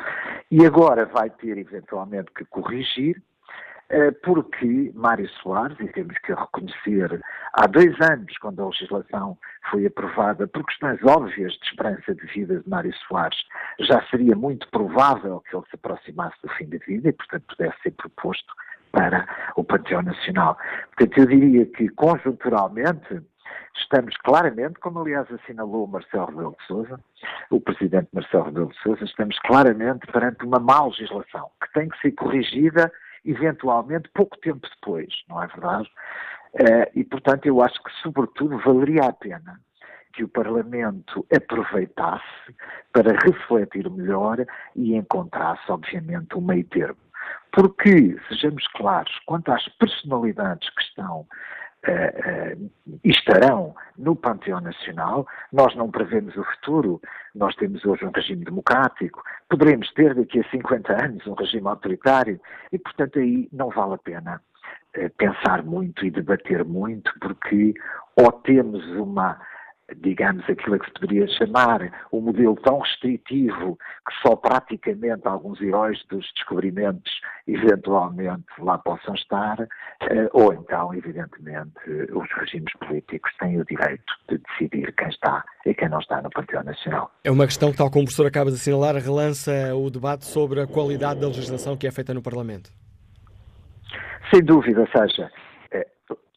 [0.51, 3.21] e agora vai ter eventualmente que corrigir,
[4.23, 7.21] porque Mário Soares, e temos que reconhecer,
[7.53, 9.39] há dois anos, quando a legislação
[9.71, 13.39] foi aprovada, por questões óbvias de esperança de vida de Mário Soares,
[13.81, 17.83] já seria muito provável que ele se aproximasse do fim da vida e, portanto, pudesse
[17.83, 18.53] ser proposto
[18.93, 20.57] para o Panteão Nacional.
[20.97, 23.23] Portanto, eu diria que, conjunturalmente,
[23.77, 27.01] estamos claramente, como aliás assinalou Marcelo Rebelo de Sousa,
[27.51, 31.99] o presidente Marcelo Rebelo de Sousa, estamos claramente perante uma má legislação que tem que
[32.01, 32.91] ser corrigida
[33.25, 35.89] eventualmente pouco tempo depois, não é verdade?
[36.55, 39.61] Uh, e, portanto, eu acho que, sobretudo, valeria a pena
[40.13, 42.55] que o Parlamento aproveitasse
[42.93, 44.45] para refletir melhor
[44.77, 47.01] e encontrasse, obviamente, um meio termo.
[47.53, 51.27] Porque, sejamos claros, quanto às personalidades que estão
[51.89, 52.71] uh, uh,
[53.05, 55.27] estarão no Panteão Nacional.
[55.53, 57.01] Nós não prevemos o futuro,
[57.35, 62.41] nós temos hoje um regime democrático, poderemos ter daqui a 50 anos um regime autoritário.
[62.73, 64.41] E, portanto, aí não vale a pena
[65.19, 67.75] pensar muito e debater muito, porque
[68.17, 69.41] ou temos uma
[69.97, 73.79] digamos, aquilo que se poderia chamar um modelo tão restritivo
[74.09, 77.13] que só praticamente alguns heróis dos descobrimentos
[77.47, 81.75] eventualmente lá possam estar, eh, ou então, evidentemente,
[82.13, 86.31] os regimes políticos têm o direito de decidir quem está e quem não está no
[86.31, 87.11] Partido Nacional.
[87.23, 90.61] É uma questão que, tal como o professor acaba de assinalar, relança o debate sobre
[90.61, 92.71] a qualidade da legislação que é feita no Parlamento.
[94.33, 95.31] Sem dúvida, seja,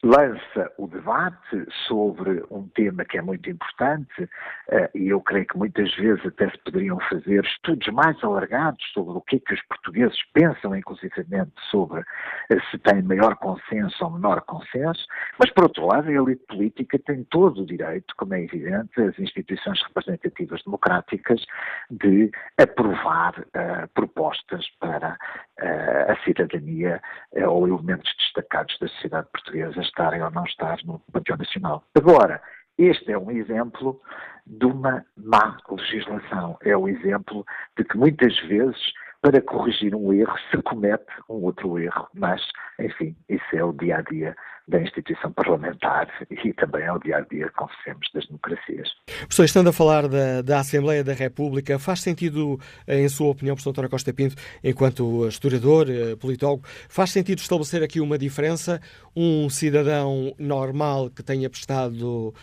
[0.07, 4.29] lança o debate sobre um tema que é muito importante
[4.69, 9.17] eh, e eu creio que muitas vezes até se poderiam fazer estudos mais alargados sobre
[9.17, 12.05] o que é que os portugueses pensam, inclusivamente, sobre
[12.49, 15.05] eh, se tem maior consenso ou menor consenso,
[15.37, 19.19] mas, por outro lado, a elite política tem todo o direito, como é evidente, as
[19.19, 21.43] instituições representativas democráticas,
[21.91, 25.17] de aprovar uh, propostas para
[25.59, 27.01] uh, a cidadania
[27.33, 31.83] uh, ou elementos destacados da sociedade portuguesa estarem ou não estar no Panteão Nacional.
[31.95, 32.39] Agora,
[32.77, 33.99] este é um exemplo
[34.45, 36.57] de uma má legislação.
[36.61, 37.43] É o exemplo
[37.75, 38.79] de que muitas vezes,
[39.21, 42.07] para corrigir um erro, se comete um outro erro.
[42.13, 42.41] Mas,
[42.79, 44.35] enfim, isso é o dia a dia
[44.67, 48.89] da instituição parlamentar e também ao dia a dia, confessemos, das democracias.
[49.05, 53.69] Professor, estando a falar da, da, Assembleia da República, faz sentido, em sua opinião, professor
[53.69, 58.81] António Costa Pinto, enquanto historiador, eh, politólogo, faz sentido estabelecer aqui uma diferença?
[59.15, 62.33] Um cidadão normal que tenha prestado,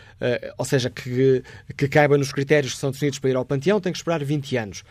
[0.58, 1.42] ou seja, que,
[1.76, 4.56] que caiba nos critérios que são definidos para ir ao panteão, tem que esperar 20
[4.56, 4.84] anos.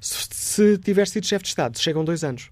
[0.00, 2.50] Se, se tiver sido chefe de Estado, chegam dois anos.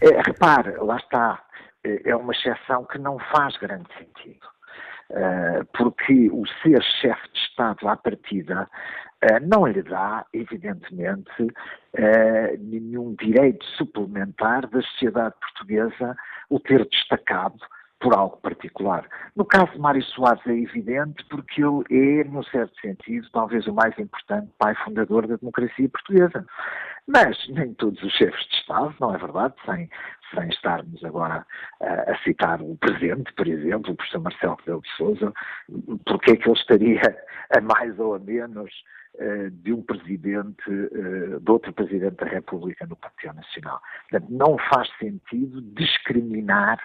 [0.00, 1.42] É, repare, lá está
[1.84, 4.46] é uma exceção que não faz grande sentido.
[5.10, 8.68] Uh, porque o ser chefe de Estado à partida
[9.22, 16.16] uh, não lhe dá, evidentemente, uh, nenhum direito suplementar da sociedade portuguesa
[16.48, 17.58] o ter destacado
[18.00, 19.06] por algo particular.
[19.34, 23.74] No caso de Mário Soares é evidente porque ele é, num certo sentido, talvez o
[23.74, 26.46] mais importante pai fundador da democracia portuguesa.
[27.06, 29.54] Mas nem todos os chefes de Estado, não é verdade?
[29.64, 29.88] Sem,
[30.34, 31.46] sem estarmos agora
[31.80, 35.32] uh, a citar o Presidente, por exemplo, o professor Marcelo Rebelo de Sousa,
[36.06, 37.00] porque é que ele estaria
[37.56, 38.70] a mais ou a menos
[39.14, 43.80] uh, de um Presidente, uh, de outro Presidente da República no Partido Nacional.
[44.10, 46.78] Portanto, não faz sentido discriminar,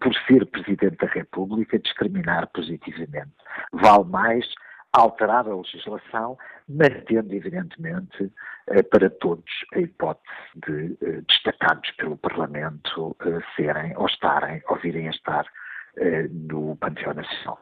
[0.00, 3.32] por ser Presidente da República, discriminar positivamente.
[3.72, 4.46] Vale mais
[4.92, 6.36] alterar a legislação,
[6.68, 8.30] mantendo, evidentemente,
[8.68, 10.26] eh, para todos a hipótese
[10.66, 15.46] de, eh, destacados pelo Parlamento, eh, serem ou estarem ou virem a estar
[16.30, 17.60] no Panteão Nacional.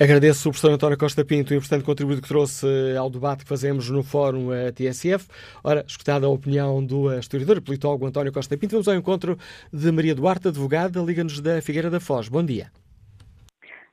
[0.00, 2.66] Agradeço o professor António Costa Pinto o importante contributo que trouxe
[2.98, 5.28] ao debate que fazemos no Fórum TSF.
[5.62, 9.36] Ora, escutada a opinião do historiador e politólogo António Costa Pinto, vamos ao encontro
[9.70, 12.30] de Maria Duarte, advogada, Liga-nos da Figueira da Foz.
[12.30, 12.70] Bom dia.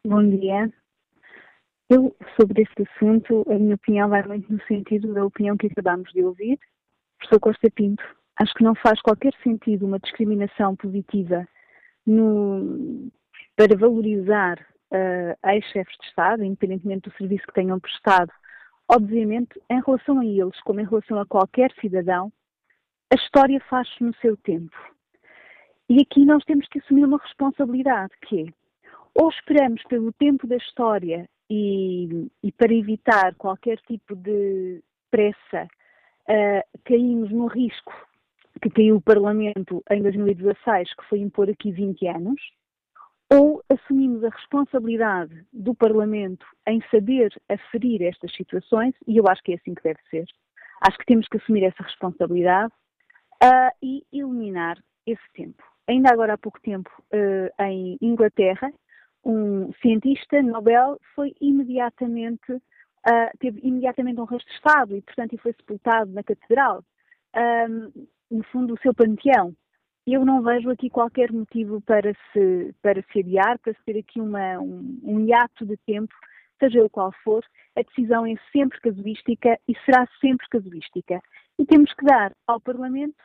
[0.06, 0.72] Bom dia.
[1.94, 6.12] Eu, sobre este assunto, a minha opinião vai muito no sentido da opinião que acabamos
[6.12, 6.58] de ouvir.
[7.20, 8.04] Professor Costa Pinto,
[8.36, 11.48] acho que não faz qualquer sentido uma discriminação positiva
[12.04, 13.12] no,
[13.56, 14.58] para valorizar
[14.92, 18.32] uh, ex-chefes de Estado, independentemente do serviço que tenham prestado.
[18.90, 22.34] Obviamente, em relação a eles, como em relação a qualquer cidadão,
[23.12, 24.76] a história faz-se no seu tempo.
[25.88, 28.54] E aqui nós temos que assumir uma responsabilidade, que é,
[29.14, 34.82] ou esperamos pelo tempo da história e, e para evitar qualquer tipo de
[35.12, 35.68] pressa,
[36.30, 37.94] uh, caímos no risco
[38.62, 42.42] que caiu o Parlamento em 2016, que foi impor aqui 20 anos,
[43.32, 49.54] ou assumimos a responsabilidade do Parlamento em saber aferir estas situações, e eu acho que
[49.54, 50.26] é assim que deve ser.
[50.82, 52.74] Acho que temos que assumir essa responsabilidade
[53.44, 55.64] uh, e eliminar esse tempo.
[55.88, 58.72] Ainda agora há pouco tempo, uh, em Inglaterra,
[59.24, 66.12] um cientista Nobel foi imediatamente, uh, teve imediatamente um de Estado e, portanto, foi sepultado
[66.12, 66.84] na Catedral,
[67.36, 69.56] um, no fundo, o seu panteão.
[70.06, 74.20] Eu não vejo aqui qualquer motivo para se, para se adiar, para se ter aqui
[74.20, 76.14] uma, um, um hiato de tempo,
[76.60, 77.44] seja o qual for,
[77.76, 81.22] a decisão é sempre casuística e será sempre casuística.
[81.58, 83.24] E temos que dar ao Parlamento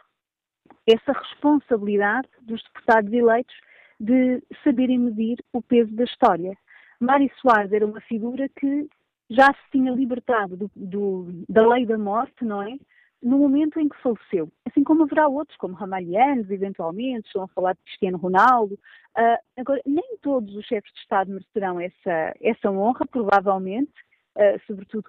[0.86, 3.55] essa responsabilidade dos deputados eleitos
[4.01, 6.57] de saberem medir o peso da história.
[7.01, 8.88] Mário Soares era uma figura que
[9.30, 12.76] já se tinha libertado do, do, da lei da morte, não é?
[13.22, 14.51] No momento em que faleceu.
[14.64, 18.74] Assim como haverá outros, como Ramalhianos, eventualmente, estão a falar de Cristiano Ronaldo.
[18.74, 23.92] Uh, agora, nem todos os chefes de Estado merecerão essa, essa honra, provavelmente,
[24.36, 25.05] uh, sobretudo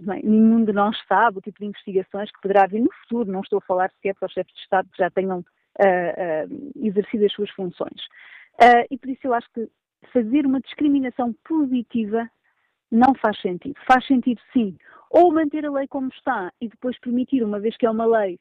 [0.00, 3.30] bem, nenhum de nós sabe o tipo de investigações que poderá haver no futuro.
[3.30, 5.44] Não estou a falar sequer para os chefes de Estado que já tenham
[5.78, 8.00] uh, exercido as suas funções.
[8.90, 9.68] e por isso eu acho que
[10.12, 12.28] fazer uma discriminação positiva
[12.90, 13.78] não faz sentido.
[13.86, 14.76] Faz sentido, sim,
[15.10, 18.38] ou manter a lei como está e depois permitir, uma vez que é uma lei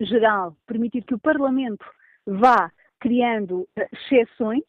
[0.00, 1.84] geral, permitir que o Parlamento
[2.26, 4.64] vá criando exceções,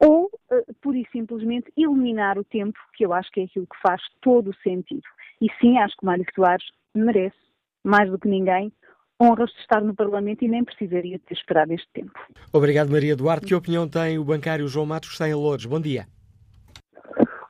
[0.00, 3.80] ou, uh, pura e simplesmente, eliminar o tempo, que eu acho que é aquilo que
[3.80, 5.06] faz todo o sentido.
[5.40, 7.36] E sim, acho que o Mário Soares merece,
[7.82, 8.72] mais do que ninguém,
[9.20, 12.18] honras de estar no Parlamento e nem precisaria ter esperado este tempo.
[12.52, 13.46] Obrigado, Maria Duarte.
[13.46, 15.66] Que opinião tem o bancário João Matos, que está em Lourdes?
[15.66, 16.06] Bom dia.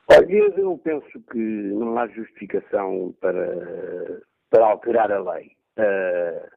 [0.09, 5.51] Olha, eu penso que não há justificação para, para alterar a lei.
[5.79, 6.57] Uh,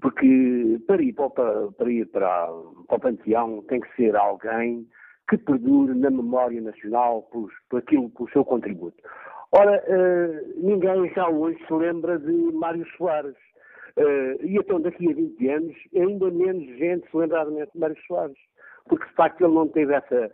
[0.00, 2.46] porque para ir, para, para ir para,
[2.86, 4.86] para o Panteão tem que ser alguém
[5.28, 8.96] que perdure na memória nacional por, por aquilo, pelo seu contributo.
[9.52, 13.36] Ora, uh, ninguém já hoje se lembra de Mário Soares.
[13.98, 18.38] Uh, e então daqui a 20 anos, ainda menos gente se lembrará de Mário Soares.
[18.88, 20.30] Porque de facto ele não teve essa,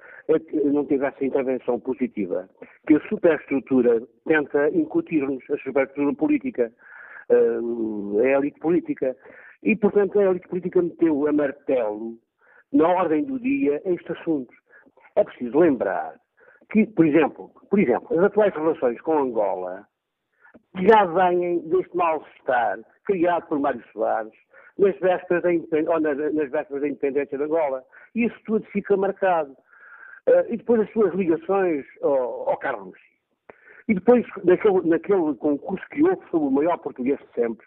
[0.64, 2.48] não teve essa intervenção positiva
[2.86, 6.72] que a superestrutura tenta incutir-nos, a superestrutura política,
[7.30, 9.16] uh, a elite política.
[9.62, 12.18] E portanto a elite política meteu a martelo
[12.70, 14.52] na ordem do dia este assunto.
[15.16, 16.14] É preciso lembrar
[16.70, 19.86] que, por exemplo, por exemplo, as atuais relações com Angola
[20.82, 24.32] já vêm deste mal-estar criado por Mário Soares
[24.78, 27.84] nas vésperas da, ou nas, nas vésperas da independência de Angola.
[28.14, 29.52] Isso tudo fica marcado.
[30.26, 32.98] Uh, e depois as suas ligações ao, ao Carlos.
[33.86, 37.66] E depois, naquele, naquele concurso que houve sobre o maior português de sempre,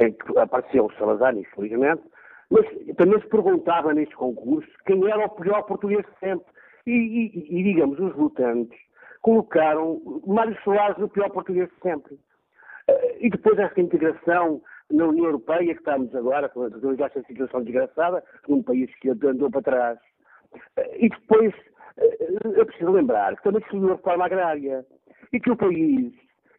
[0.00, 2.02] em que apareceu o Salazar, infelizmente,
[2.50, 2.66] mas
[2.96, 6.46] também se perguntava neste concurso quem era o pior português de sempre.
[6.86, 8.78] E, e, e digamos, os votantes
[9.26, 12.16] colocaram Mário Soares no pior português de sempre.
[12.86, 18.22] Eh, e depois esta integração na União Europeia, que estamos agora, com esta situação desgraçada,
[18.46, 19.98] num país que andou para trás.
[20.76, 21.52] Eh, e depois,
[21.96, 24.86] é preciso lembrar que também se a reforma agrária
[25.32, 26.12] e que o país,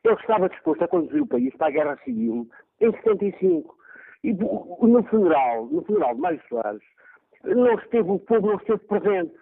[0.03, 2.49] ele estava disposto a conduzir o país para a Guerra Civil
[2.82, 3.78] em 75.
[4.26, 6.84] E no funeral, no funeral de Mário Soares,
[7.45, 9.34] não esteve, o povo não esteve presente.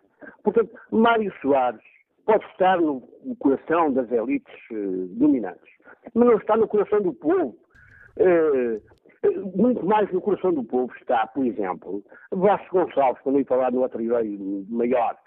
[0.43, 1.94] Portanto, Mário Soares
[2.25, 3.01] pode estar no,
[3.39, 5.71] coração das elites uh, dominantes,
[6.13, 7.57] mas não está no coração do povo.
[8.17, 8.81] Uh,
[9.55, 13.99] muito mais no coração do povo está, por exemplo, Vasco Gonçalves, eu falar no outro
[14.69, 15.17] maior,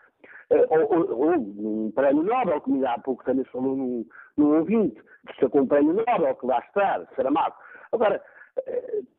[0.50, 5.00] uh, ou, ou, um prémio Nobel, que me há pouco também falou num, num ouvinte,
[5.26, 7.54] destacou um prémio Nobel, que lá está, Saramago.
[7.92, 8.22] Agora,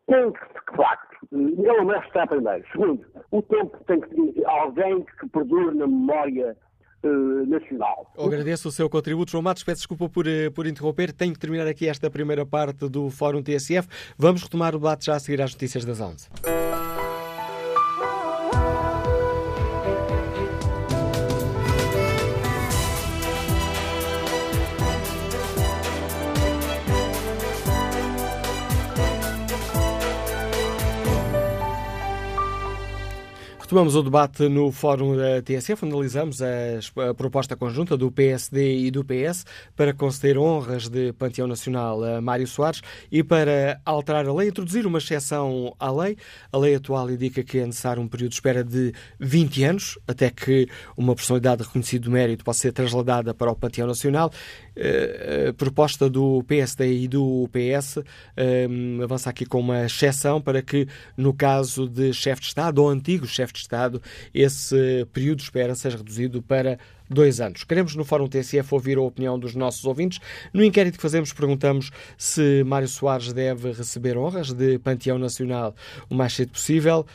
[0.07, 2.65] tem que, de facto, ele é estar primeiro.
[2.71, 6.57] Segundo, o tempo tem que ter alguém que perdure na memória
[7.03, 8.11] uh, nacional.
[8.17, 9.63] Eu agradeço o seu contributo, João Matos.
[9.63, 11.11] Peço desculpa por, eh, por interromper.
[11.11, 13.87] Tenho que terminar aqui esta primeira parte do Fórum TSF.
[14.17, 16.27] Vamos retomar o debate já a seguir às notícias das 11.
[33.69, 39.05] Retomamos o debate no Fórum da TSF, analisamos a, proposta conjunta do PSD e do
[39.05, 39.45] PS
[39.75, 44.87] para conceder honras de Panteão Nacional a Mário Soares e para alterar a lei, introduzir
[44.87, 46.17] uma exceção à lei.
[46.51, 50.31] A lei atual indica que é necessário um período de espera de 20 anos até
[50.31, 50.67] que
[50.97, 54.31] uma personalidade reconhecida do mérito possa ser trasladada para o Panteão Nacional.
[54.79, 57.99] A proposta do PSD e do PS
[58.67, 62.89] um, avança aqui com uma exceção para que, no caso de chefe de Estado ou
[62.89, 64.01] antigo chefe de de Estado,
[64.33, 66.79] esse período de espera seja reduzido para
[67.09, 67.63] dois anos.
[67.63, 70.19] Queremos no Fórum TSF ouvir a opinião dos nossos ouvintes.
[70.53, 75.75] No inquérito que fazemos, perguntamos se Mário Soares deve receber honras de Panteão Nacional
[76.09, 77.05] o mais cedo possível.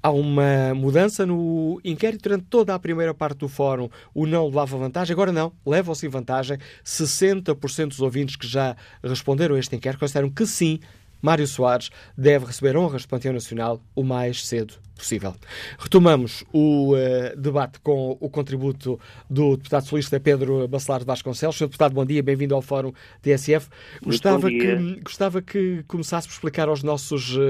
[0.00, 3.88] Há uma mudança no inquérito durante toda a primeira parte do fórum.
[4.14, 6.56] O não levava vantagem, agora não, levam-se vantagem.
[6.84, 10.78] 60% dos ouvintes que já responderam a este inquérito consideram que sim,
[11.20, 15.34] Mário Soares deve receber honras do Panteão Nacional o mais cedo possível.
[15.78, 19.00] Retomamos o uh, debate com o contributo
[19.30, 21.56] do deputado socialista Pedro Bacelar de Vasconcelos.
[21.56, 21.66] Sr.
[21.66, 22.92] deputado, bom dia, bem-vindo ao Fórum
[23.22, 23.68] TSF.
[24.02, 27.40] Gostava que, gostava que começasse por explicar aos nossos uh,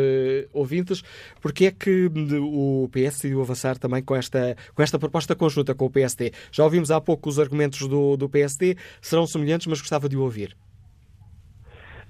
[0.53, 1.03] ouvintes
[1.41, 2.11] porque é que
[2.41, 6.33] o PS decidiu avançar também com esta, com esta proposta conjunta com o PSD.
[6.53, 10.23] Já ouvimos há pouco os argumentos do, do PSD, serão semelhantes, mas gostava de o
[10.23, 10.55] ouvir.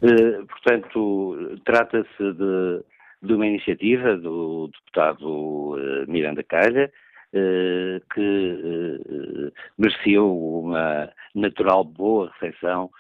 [0.01, 2.84] Uh, portanto, trata-se de,
[3.22, 6.90] de, uma iniciativa do deputado uh, Miranda Calha,
[7.34, 12.90] uh, que mereceu uma natural boa recepção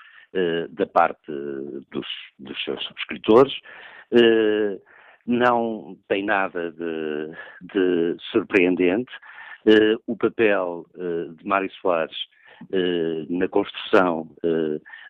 [0.70, 1.32] da parte
[1.90, 2.06] dos,
[2.38, 3.54] dos, seus subscritores.
[5.26, 7.32] não tem nada de,
[7.62, 9.10] de surpreendente.
[10.06, 12.14] o papel de Mário Soares
[13.28, 14.30] na construção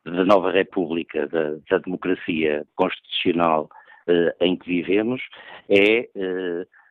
[0.04, 3.68] da nova República, da, da democracia constitucional
[4.40, 5.20] em que vivemos,
[5.68, 6.08] é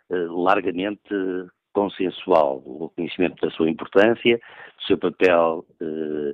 [0.10, 1.14] largamente
[1.78, 6.34] consensual, o reconhecimento da sua importância, do seu papel eh,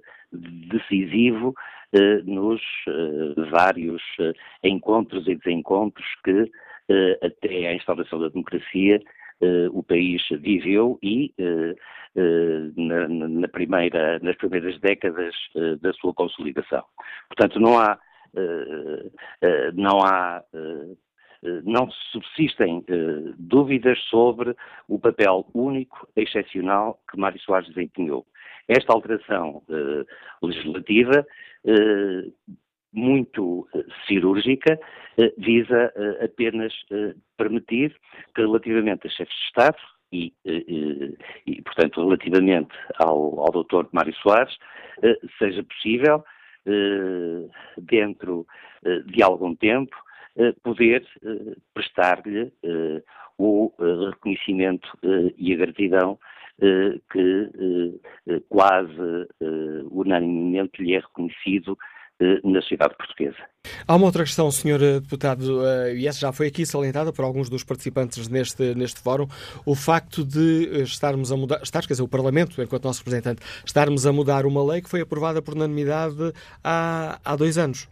[0.71, 1.53] decisivo
[1.91, 4.31] eh, nos eh, vários eh,
[4.63, 6.49] encontros e desencontros que,
[6.87, 9.01] eh, até à instauração da democracia, eh,
[9.71, 11.33] o país viveu e
[12.75, 15.35] na, na primeira, nas primeiras décadas
[15.81, 16.83] da sua consolidação.
[17.27, 17.97] Portanto, não há,
[19.73, 20.43] não há
[21.43, 24.55] eh, não subsistem eh, dúvidas sobre
[24.87, 28.25] o papel único, excepcional, que Mário Soares desempenhou.
[28.67, 30.05] Esta alteração eh,
[30.41, 31.25] legislativa,
[32.93, 33.67] muito
[34.07, 34.79] cirúrgica,
[35.37, 35.91] visa
[36.23, 36.73] apenas
[37.37, 37.95] permitir
[38.35, 39.77] que, relativamente a chefes de Estado,
[40.11, 41.17] e, e,
[41.47, 44.55] e, portanto, relativamente ao, ao doutor Mário Soares,
[45.39, 46.23] seja possível,
[47.77, 48.45] dentro
[49.07, 49.95] de algum tempo,
[50.35, 53.03] eh, poder eh, prestar-lhe eh,
[53.37, 53.71] o
[54.11, 54.89] reconhecimento
[55.37, 56.19] e a gratidão
[57.11, 57.99] que
[58.47, 59.27] quase
[59.89, 61.75] unanimemente lhe é reconhecido
[62.43, 63.37] na sociedade portuguesa.
[63.87, 65.01] Há uma outra questão, Sr.
[65.01, 65.61] Deputado,
[65.95, 69.27] e essa já foi aqui salientada por alguns dos participantes neste, neste fórum,
[69.65, 74.05] o facto de estarmos a mudar, estar, quer dizer, o Parlamento, enquanto nosso representante, estarmos
[74.05, 76.33] a mudar uma lei que foi aprovada por unanimidade
[76.63, 77.89] há, há dois anos.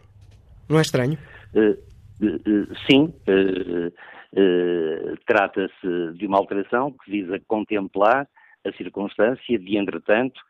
[0.68, 1.18] Não é estranho?
[1.54, 1.76] Uh,
[2.22, 3.92] eh, sim, eh,
[4.36, 8.28] eh, trata-se de uma alteração que visa contemplar
[8.64, 10.40] a circunstância de, entretanto,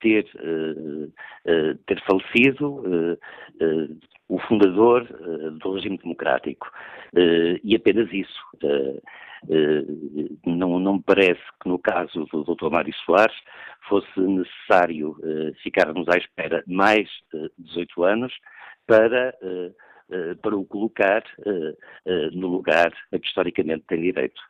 [0.00, 0.24] ter,
[1.86, 3.18] ter falecido
[4.28, 5.04] o fundador
[5.60, 6.70] do regime democrático.
[7.64, 8.42] E apenas isso.
[10.44, 12.70] Não, não me parece que no caso do Dr.
[12.70, 13.36] Mário Soares
[13.88, 15.16] fosse necessário
[15.62, 18.32] ficarmos à espera mais de 18 anos
[18.86, 19.34] para
[20.10, 24.40] eh, para o colocar eh, eh, no lugar a que historicamente tem direito.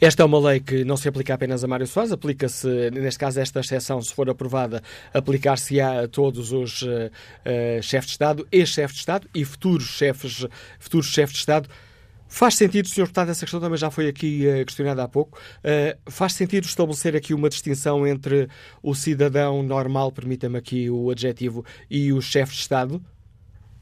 [0.00, 3.40] Esta é uma lei que não se aplica apenas a Mário Soares, aplica-se, neste caso,
[3.40, 8.94] esta exceção, se for aprovada, aplicar-se-á a todos os uh, uh, chefes de Estado, ex-chefes
[8.94, 10.46] de Estado e futuros chefes,
[10.78, 11.68] futuros chefes de Estado.
[12.26, 13.02] Faz sentido, Sr.
[13.02, 15.38] Deputado, essa questão também já foi aqui uh, questionada há pouco,
[16.06, 18.48] faz sentido estabelecer aqui uma distinção entre
[18.82, 23.02] o cidadão normal, permita-me aqui o adjetivo, e os chefes de Estado?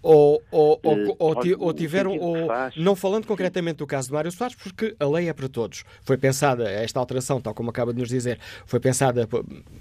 [0.03, 4.57] Ou, ou, ou, eh, ou, tiveram, ou, não falando concretamente do caso de Mário Soares,
[4.57, 5.85] porque a lei é para todos.
[6.03, 9.29] Foi pensada, esta alteração, tal como acaba de nos dizer, foi pensada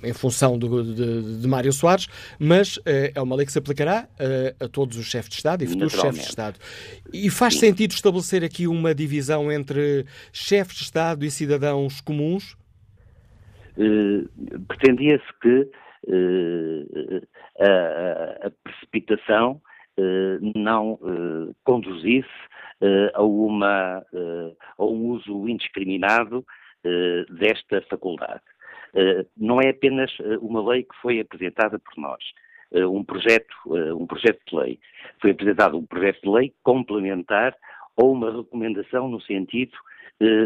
[0.04, 2.08] em função do, de, de, Mário Soares,
[2.40, 2.82] mas uh,
[3.16, 5.94] é uma lei que se aplicará uh, a todos os chefes de Estado e futuros
[5.94, 6.60] chefes de Estado.
[7.12, 7.62] E faz Sim.
[7.62, 12.56] sentido estabelecer aqui uma divisão entre chefes de Estado e cidadãos comuns?
[14.68, 15.68] Pretendia-se que
[17.60, 19.71] a, a precipitação eh,
[20.56, 22.30] não eh, conduzisse
[22.82, 24.04] eh, a, uma,
[24.78, 26.46] a um uso indiscriminado
[27.40, 28.42] desta faculdade.
[29.38, 30.12] Não é apenas
[30.42, 32.24] uma lei que foi apresentada por nós.
[32.74, 34.80] Um projeto, um projeto de lei.
[35.22, 37.56] Foi apresentado um projeto de lei complementar
[37.96, 39.78] ou uma recomendação no sentido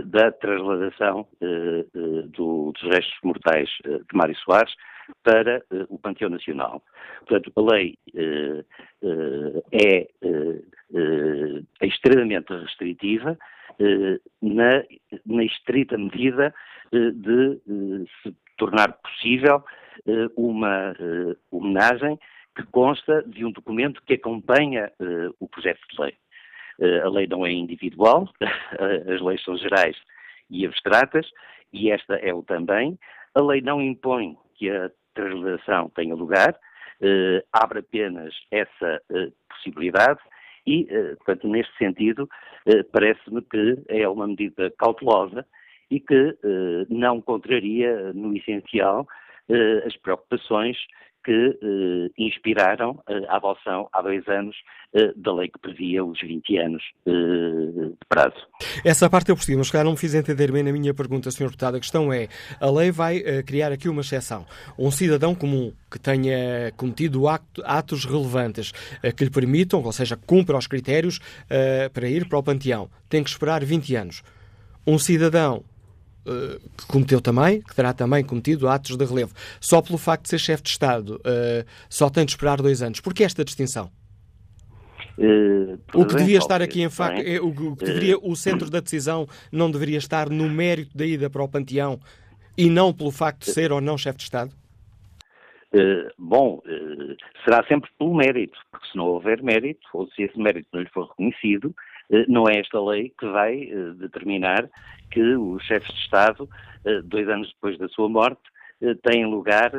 [0.07, 1.25] da transladação
[2.33, 4.73] do, dos restos mortais de Mário Soares
[5.23, 6.83] para uh, o Panteão Nacional.
[7.27, 8.65] Portanto, a lei uh,
[9.71, 10.07] é
[11.81, 13.37] extremamente restritiva
[14.41, 14.83] na,
[15.25, 16.53] na, estrita medida
[16.91, 17.59] de
[18.23, 19.63] se tornar possível
[20.37, 20.95] uma
[21.51, 22.17] homenagem
[22.55, 24.91] que consta de um documento que acompanha
[25.39, 26.15] o projeto de lei.
[27.03, 28.29] a lei não é individual,
[29.13, 29.97] as leis são gerais
[30.49, 31.29] e abstratas,
[31.73, 32.97] e esta é o também.
[33.33, 36.57] A lei não impõe que a translação tenha lugar,
[37.01, 40.19] eh, abre apenas essa eh, possibilidade
[40.65, 42.27] e, eh, portanto, neste sentido,
[42.65, 45.45] eh, parece-me que é uma medida cautelosa
[45.91, 49.07] e que eh, não contraria, no essencial,
[49.49, 50.77] eh, as preocupações
[51.25, 54.55] que eh, inspiraram eh, a adoção há dois anos
[54.93, 58.47] eh, da lei que previa os 20 anos eh, de prazo.
[58.83, 61.45] Essa parte eu percebi, mas claro, não me fiz entender bem na minha pergunta, Sr.
[61.45, 61.75] Deputado.
[61.75, 62.29] A questão é,
[62.61, 64.45] a lei vai eh, criar aqui uma exceção.
[64.79, 68.71] Um cidadão comum que tenha cometido acto, atos relevantes
[69.03, 71.19] eh, que lhe permitam, ou seja, cumpra os critérios
[71.93, 74.23] para ir para o panteão, tem que esperar 20 anos.
[74.87, 75.63] Um cidadão
[76.27, 79.33] eh, que cometeu também, que terá também cometido atos de relevo.
[79.61, 82.99] Só pelo facto de ser chefe de Estado, uh, só tem de esperar dois anos.
[82.99, 83.91] Por que esta distinção?
[85.17, 87.39] Uh, o que devia estar aqui em facto, é?
[87.39, 91.29] o, o, que deveria, o centro da decisão não deveria estar no mérito da ida
[91.29, 91.99] para o panteão
[92.57, 94.51] e não pelo facto de ser ou não chefe de Estado?
[96.17, 96.61] Bom,
[97.43, 100.89] será sempre pelo mérito, porque se não houver mérito, ou se esse mérito não lhe
[100.89, 101.75] for reconhecido,
[102.27, 104.69] não é esta lei que vai determinar
[105.11, 106.49] que os chefes de Estado,
[107.05, 108.41] dois anos depois da sua morte,
[109.03, 109.71] têm lugar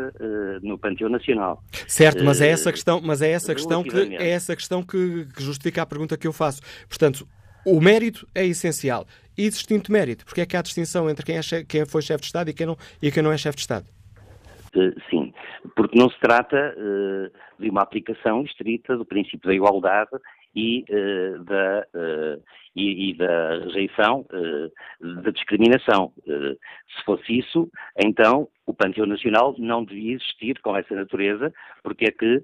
[0.62, 1.62] no Panteão Nacional.
[1.86, 5.42] Certo, mas é essa questão, mas é essa questão que é essa questão que, que
[5.42, 6.60] justifica a pergunta que eu faço.
[6.88, 7.26] Portanto,
[7.66, 9.06] o mérito é essencial.
[9.36, 12.26] E distinto mérito, porque é que há distinção entre quem, é quem foi chefe de
[12.26, 13.86] Estado e quem não, e quem não é chefe de Estado?
[15.08, 15.32] sim,
[15.74, 20.10] porque não se trata uh, de uma aplicação estrita do princípio da igualdade
[20.56, 22.42] e, uh, da, uh,
[22.74, 24.26] e, e, da rejeição
[25.22, 26.12] da discriminação.
[26.24, 31.52] se fosse isso, então o Panteão Nacional não devia existir com essa natureza,
[31.82, 32.42] porque é que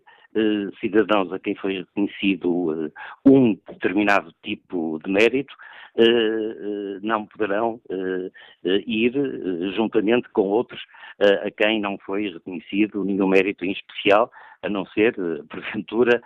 [0.80, 2.90] cidadãos a quem foi reconhecido
[3.24, 5.54] um determinado tipo de mérito
[7.02, 7.80] não poderão
[8.86, 9.12] ir
[9.76, 10.80] juntamente com outros
[11.44, 14.30] a quem não foi reconhecido nenhum mérito em especial,
[14.62, 16.22] a não ser, eh, porventura,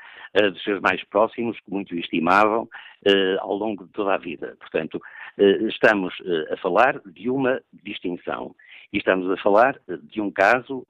[0.52, 2.68] dos seus mais próximos, que muito estimavam
[3.06, 4.54] eh, ao longo de toda a vida.
[4.60, 5.00] Portanto,
[5.38, 6.14] eh, estamos
[6.50, 8.54] a falar de uma distinção
[8.92, 10.86] e estamos a falar de um caso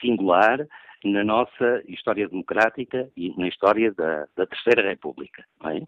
[0.00, 0.66] singular
[1.04, 5.44] na nossa história democrática e na história da, da Terceira República.
[5.64, 5.80] É?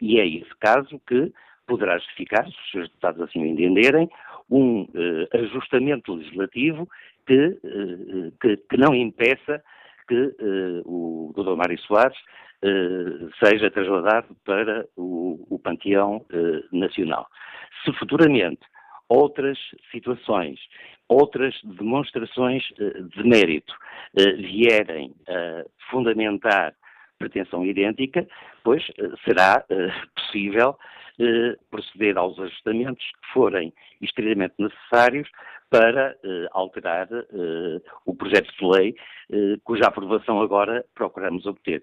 [0.00, 1.32] E é esse caso que
[1.66, 4.08] poderá justificar, se os deputados assim o entenderem,
[4.50, 6.88] um uh, ajustamento legislativo
[7.26, 9.62] que, uh, que, que, não impeça
[10.06, 11.56] que uh, o Dr.
[11.56, 12.18] Mário Soares
[13.44, 16.24] seja trasladado para o, o Panteão
[16.72, 17.28] Nacional.
[17.84, 18.62] Se futuramente
[19.08, 19.58] outras
[19.90, 20.58] situações,
[21.08, 22.62] outras demonstrações
[23.14, 23.74] de mérito
[24.38, 26.74] vierem a fundamentar
[27.18, 28.26] pretensão idêntica,
[28.62, 28.82] pois
[29.24, 29.64] será
[30.16, 30.76] possível
[31.16, 35.30] eh, proceder aos ajustamentos que forem estritamente necessários
[35.70, 38.96] para eh, alterar eh, o projeto de lei
[39.62, 41.82] cuja aprovação agora procuramos obter.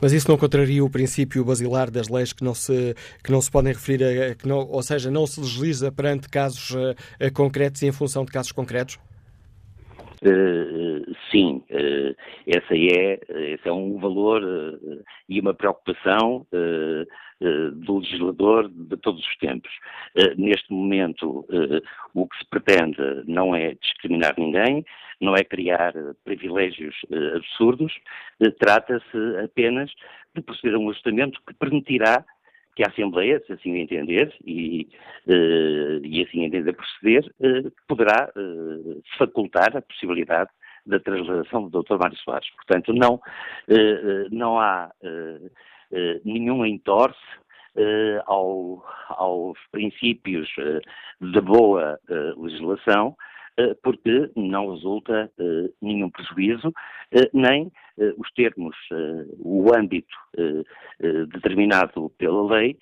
[0.00, 3.50] Mas isso não contraria o princípio basilar das leis que não se, que não se
[3.50, 6.94] podem referir a, que não, ou seja, não se legisla perante casos uh,
[7.34, 8.98] concretos e em função de casos concretos?
[10.22, 12.14] Uh, sim, uh,
[12.46, 13.20] essa é,
[13.54, 14.42] esse é um valor
[15.28, 16.46] e uma preocupação
[17.72, 19.70] do legislador de todos os tempos.
[20.36, 21.46] Neste momento,
[22.14, 24.84] o que se pretende não é discriminar ninguém,
[25.20, 25.92] não é criar
[26.24, 26.94] privilégios
[27.34, 27.92] absurdos,
[28.58, 29.90] trata-se apenas
[30.34, 32.24] de proceder a um ajustamento que permitirá
[32.76, 34.88] que a Assembleia, se assim entender e,
[35.26, 37.28] e assim entender proceder,
[37.88, 38.30] poderá
[39.18, 40.50] facultar a possibilidade
[40.86, 41.98] da translação do Dr.
[41.98, 42.48] Mário Soares.
[42.50, 43.20] Portanto, não,
[44.30, 44.92] não há
[45.90, 47.18] eh, nenhum entorce
[47.74, 50.80] eh, ao, aos princípios eh,
[51.20, 51.98] de boa
[52.36, 53.16] legislação,
[53.82, 55.30] porque não resulta
[55.82, 56.72] nenhum prejuízo,
[57.32, 57.72] nem
[58.16, 58.76] os termos,
[59.38, 60.14] o âmbito
[61.32, 62.78] determinado pela lei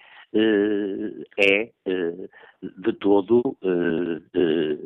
[1.39, 1.71] é
[2.63, 3.57] de todo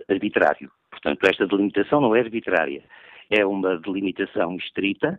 [0.09, 0.71] arbitrário.
[0.91, 2.85] Portanto, esta delimitação não é arbitrária,
[3.31, 5.19] é uma delimitação estrita,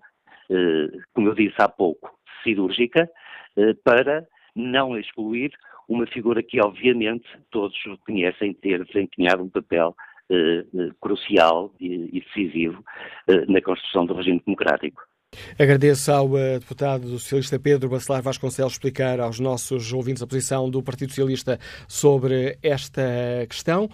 [1.13, 3.09] como eu disse há pouco, cirúrgica
[3.57, 5.51] eh, para não excluir
[5.87, 10.10] uma figura que, obviamente, todos conhecem ter desempenhado um papel eh, eh,
[10.99, 12.83] crucial e, decisivo
[13.47, 15.01] na construção do regime democrático.
[15.57, 16.27] Agradeço ao
[16.59, 21.57] deputado socialista Pedro Bacelar Vasconcelos explicar aos nossos ouvintes a posição do Partido Socialista
[21.87, 23.01] sobre esta
[23.47, 23.89] questão.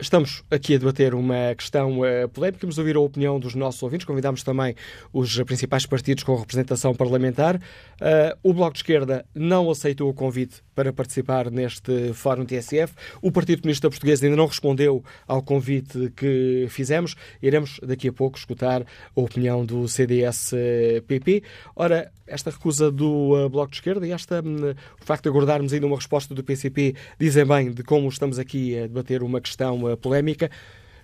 [0.00, 2.60] Estamos aqui a debater uma questão uh, polémica.
[2.62, 4.06] Vamos ouvir a opinião dos nossos ouvintes.
[4.06, 4.76] Convidamos também
[5.12, 7.56] os principais partidos com representação parlamentar.
[7.56, 12.94] Uh, o Bloco de Esquerda não aceitou o convite para participar neste Fórum TSF.
[13.20, 17.16] O Partido Comunista Português ainda não respondeu ao convite que fizemos.
[17.42, 21.42] Iremos daqui a pouco escutar a opinião do CDS-PP.
[21.74, 25.72] Ora, esta recusa do uh, Bloco de Esquerda e esta, um, o facto de aguardarmos
[25.72, 29.87] ainda uma resposta do PCP dizem bem de como estamos aqui a debater uma questão
[29.96, 30.50] polémica.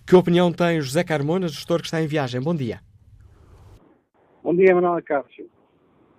[0.07, 2.41] Que opinião tem José Carmona, gestor que está em viagem?
[2.41, 2.81] Bom dia.
[4.43, 5.49] Bom dia, Manuel Cássio.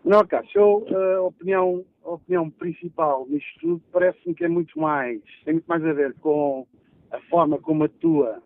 [0.03, 5.21] Manuel Cássio, uh, a opinião, a opinião principal nisto tudo parece-me que é muito mais,
[5.43, 6.65] tem muito mais a ver com
[7.11, 8.41] a forma como atua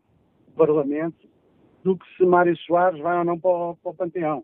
[0.50, 1.30] o Parlamento
[1.84, 4.44] do que se Mário Soares vai ou não para o, para o Panteão.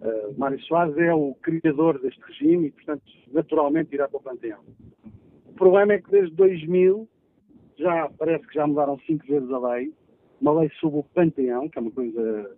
[0.00, 4.60] Uh, Mário Soares é o criador deste regime e, portanto, naturalmente irá para o Panteão.
[5.46, 7.08] O problema é que desde 2000
[7.78, 9.92] já parece que já mudaram cinco vezes a lei,
[10.40, 12.56] uma lei sobre o Panteão, que é uma coisa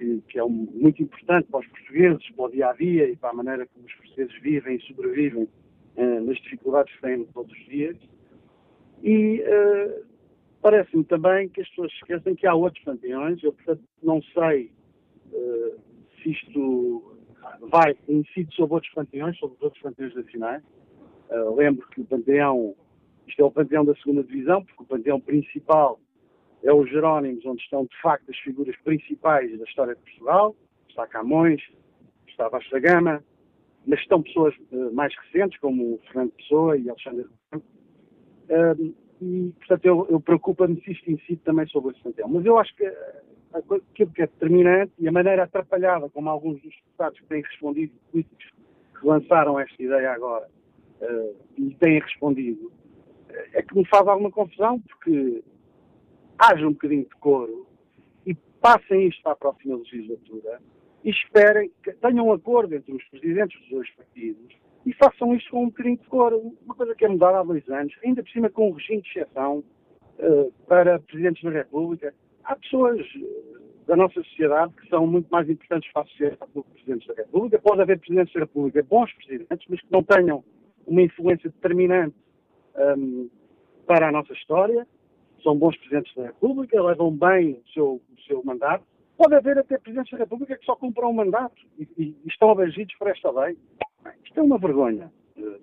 [0.00, 3.16] que, que é um, muito importante para os portugueses, para o dia a dia e
[3.16, 7.52] para a maneira como os portugueses vivem e sobrevivem uh, nas dificuldades que têm todos
[7.52, 7.96] os dias.
[9.02, 10.06] E uh,
[10.62, 13.42] parece-me também que as pessoas esquecem que há outros panteões.
[13.42, 14.72] Eu, portanto, não sei
[15.32, 15.78] uh,
[16.22, 17.16] se isto
[17.70, 20.62] vai, incide sobre outros panteões, sobre os outros panteões nacionais.
[21.56, 22.74] lembro que o panteão,
[23.30, 25.98] isto é o panteão da segunda divisão, porque o panteão principal
[26.62, 30.54] é os Jerónimos, onde estão de facto as figuras principais da história de Portugal.
[30.88, 31.62] Está Camões,
[32.28, 33.24] está Vasta Gama,
[33.86, 40.06] mas estão pessoas uh, mais recentes, como Fernando Pessoa e Alexandre uh, E, portanto, eu,
[40.10, 42.28] eu preocupa-me se isto incide também sobre esse panteão.
[42.28, 42.84] Mas eu acho que
[43.52, 47.92] aquilo que é determinante e a maneira atrapalhada como alguns dos deputados que têm respondido,
[48.10, 48.50] políticos
[48.98, 50.46] que lançaram esta ideia agora,
[51.00, 52.70] uh, e têm respondido,
[53.52, 55.42] é que me faz alguma confusão, porque
[56.38, 57.66] haja um bocadinho de coro
[58.26, 60.60] e passem isto para a próxima legislatura
[61.04, 64.54] e esperem que tenham um acordo entre os presidentes dos dois partidos
[64.86, 66.54] e façam isto com um bocadinho de coro.
[66.64, 69.08] Uma coisa que é mudada há dois anos, ainda por cima com um regime de
[69.08, 69.64] exceção
[70.18, 72.14] uh, para presidentes da República.
[72.44, 76.64] Há pessoas eh, da nossa sociedade que são muito mais importantes para a sociedade do
[76.64, 77.58] que presidentes da República.
[77.60, 80.42] Pode haver presidentes da República, bons presidentes, mas que não tenham
[80.86, 82.16] uma influência determinante
[82.96, 83.28] um,
[83.86, 84.86] para a nossa história
[85.42, 88.84] são bons presidentes da República, levam bem o seu, o seu mandato.
[89.16, 92.50] Pode haver até presidentes da República que só cumpram um mandato e, e, e estão
[92.50, 93.56] abrangidos por esta lei.
[94.24, 95.10] Isto é uma vergonha,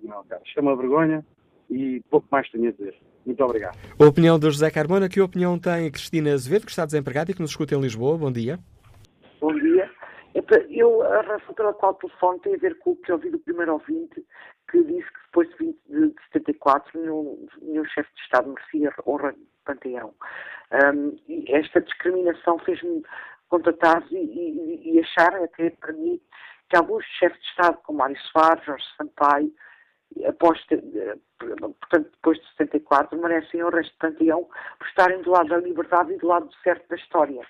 [0.02, 0.42] não, cara.
[0.44, 1.24] Isto é uma vergonha
[1.70, 2.94] e pouco mais tenho a dizer.
[3.26, 3.76] Muito obrigado.
[3.98, 7.34] A opinião do José Carmona, que opinião tem a Cristina Azevedo, que está desempregada e
[7.34, 8.16] que nos escuta em Lisboa?
[8.16, 8.58] Bom dia.
[9.40, 9.90] Bom dia.
[10.70, 13.72] Eu, a razão pela qual telefone tem a ver com o que ouvi do primeiro
[13.74, 14.24] ouvinte,
[14.70, 19.34] que disse que depois de, 20, de 74 nenhum, nenhum chefe de Estado merecia honra
[19.64, 20.14] panteão.
[20.72, 23.02] Um, e esta discriminação fez-me
[23.48, 26.20] contatar e, e, e, achar, até para mim,
[26.68, 29.52] que alguns chefes de Estado, como Mário Soares, Jorge Sampaio,
[30.26, 30.58] após,
[31.38, 34.48] portanto, depois de 74, merecem resto de panteão
[34.78, 37.46] por estarem do lado da liberdade e do lado certo da história.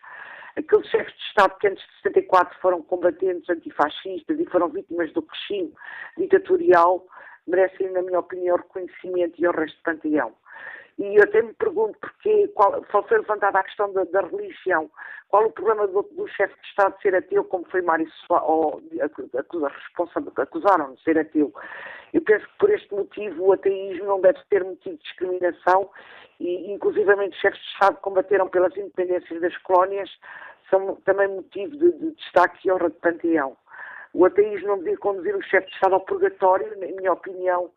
[0.59, 5.27] Aqueles chefes de Estado que antes de 74 foram combatentes antifascistas e foram vítimas do
[5.31, 5.73] regime
[6.17, 7.07] ditatorial
[7.49, 10.35] merecem, na minha opinião, reconhecimento e o resto de panteão.
[10.99, 14.91] E eu até me pergunto porque qual, foi levantada a questão da, da, religião.
[15.29, 18.83] Qual o problema do, do chefe de Estado ser ateu, como foi Mário Soares, ou
[20.37, 21.55] acusaram de ser ateu?
[22.13, 25.89] Eu penso que por este motivo o ateísmo não deve ter motivo de discriminação
[26.41, 30.11] e, inclusivamente, chefes de Estado combateram pelas independências das colónias
[30.71, 33.57] são também motivo de, de destaque e honra de panteão.
[34.15, 37.71] O ateísmo não devia conduzir o chefe de Estado ao purgatório, na minha opinião,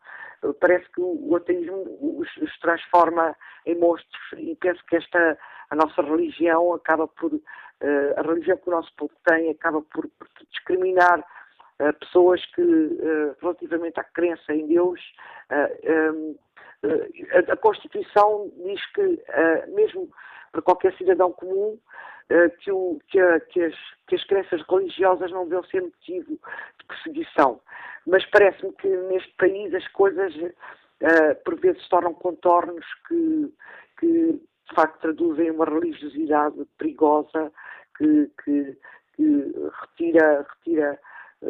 [0.60, 5.38] parece que o ateísmo os, os, transforma em monstros e penso que esta
[5.70, 7.40] a nossa religião acaba por uh,
[8.16, 13.36] a religião que o nosso povo tem acaba por, por discriminar uh, pessoas que uh,
[13.40, 15.00] relativamente à crença em Deus
[16.12, 16.36] um,
[16.84, 19.22] a, a, Constituição diz que
[19.68, 20.10] mesmo
[20.50, 21.78] para qualquer cidadão comum
[22.60, 23.74] que, o, que, a, que, as,
[24.06, 26.38] que as crenças religiosas não devem ser motivo
[26.78, 27.60] de perseguição.
[28.06, 33.52] Mas parece-me que neste país as coisas uh, por vezes tornam contornos que,
[33.98, 34.32] que
[34.68, 37.52] de facto traduzem uma religiosidade perigosa
[37.96, 38.78] que, que,
[39.14, 40.98] que retira, retira eh,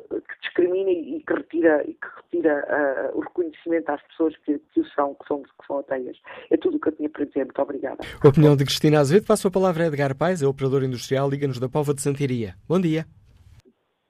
[0.00, 4.80] que discrimina e que retira, e que retira uh, o reconhecimento às pessoas que, que
[4.80, 6.16] o são, que são, que são ateias.
[6.50, 7.44] É tudo o que eu tinha para dizer.
[7.44, 7.98] Muito obrigada.
[8.22, 9.26] A opinião de Cristina Azevedo.
[9.26, 12.54] Passo a palavra a Edgar Pais, é operador industrial, Liga-nos da Pova de Santiria.
[12.68, 13.06] Bom dia.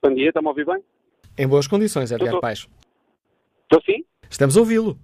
[0.02, 0.82] Bom dia, está-me a ouvir bem?
[1.38, 2.68] Em boas condições, Edgar Paes.
[3.62, 4.04] Estou sim?
[4.28, 4.98] Estamos a ouvi-lo.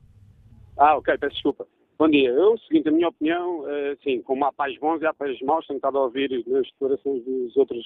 [0.76, 1.66] Ah, ok, peço desculpa.
[1.98, 2.30] Bom dia.
[2.30, 5.40] Eu, o seguinte, a minha opinião, uh, sim, como há pais bons e há pais
[5.40, 7.84] maus, tenho estado a ouvir nas declarações dos outros,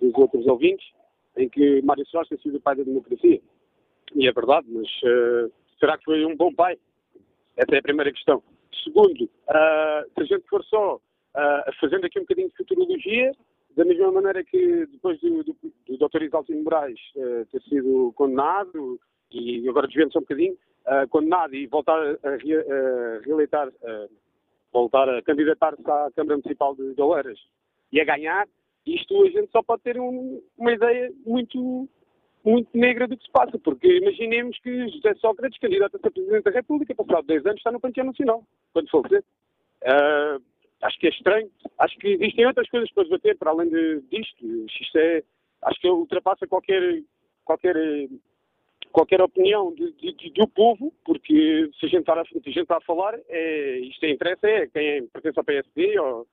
[0.00, 0.86] dos outros ouvintes,
[1.36, 3.40] em que Mário Soares tem sido o pai da democracia.
[4.14, 6.78] E é verdade, mas uh, será que foi um bom pai?
[7.56, 8.42] Essa é a primeira questão.
[8.84, 13.32] Segundo, uh, se a gente for só uh, fazendo aqui um bocadinho de futurologia,
[13.76, 15.56] da mesma maneira que depois do, do,
[15.86, 16.22] do Dr.
[16.22, 16.98] Isaltino Moraes
[17.52, 18.98] ter sido condenado
[19.30, 20.56] e agora desviando se um bocadinho,
[21.10, 23.70] condenado e voltar a, re, reeleitar,
[24.72, 27.38] voltar a candidatar-se à Câmara Municipal de, Oeiras
[27.92, 28.48] e a ganhar,
[28.86, 31.88] isto a gente só pode ter um, uma ideia muito,
[32.44, 36.50] muito negra do que se passa, porque imaginemos que José Sócrates, candidato a Presidente da
[36.52, 39.24] República, passado 10 anos, está no Panteão Nacional, quando falecer.
[39.82, 40.42] Uh,
[40.82, 41.50] acho que é estranho.
[41.78, 44.46] Acho que existem outras coisas para debater para além de, disto.
[44.80, 45.22] Isto é,
[45.62, 47.02] acho que ultrapassa qualquer,
[47.44, 47.76] qualquer,
[48.92, 52.82] qualquer opinião de, de, do povo, porque se a gente está a, gente está a
[52.82, 56.26] falar, é, isto é interessa é quem pertence ao PSD ou,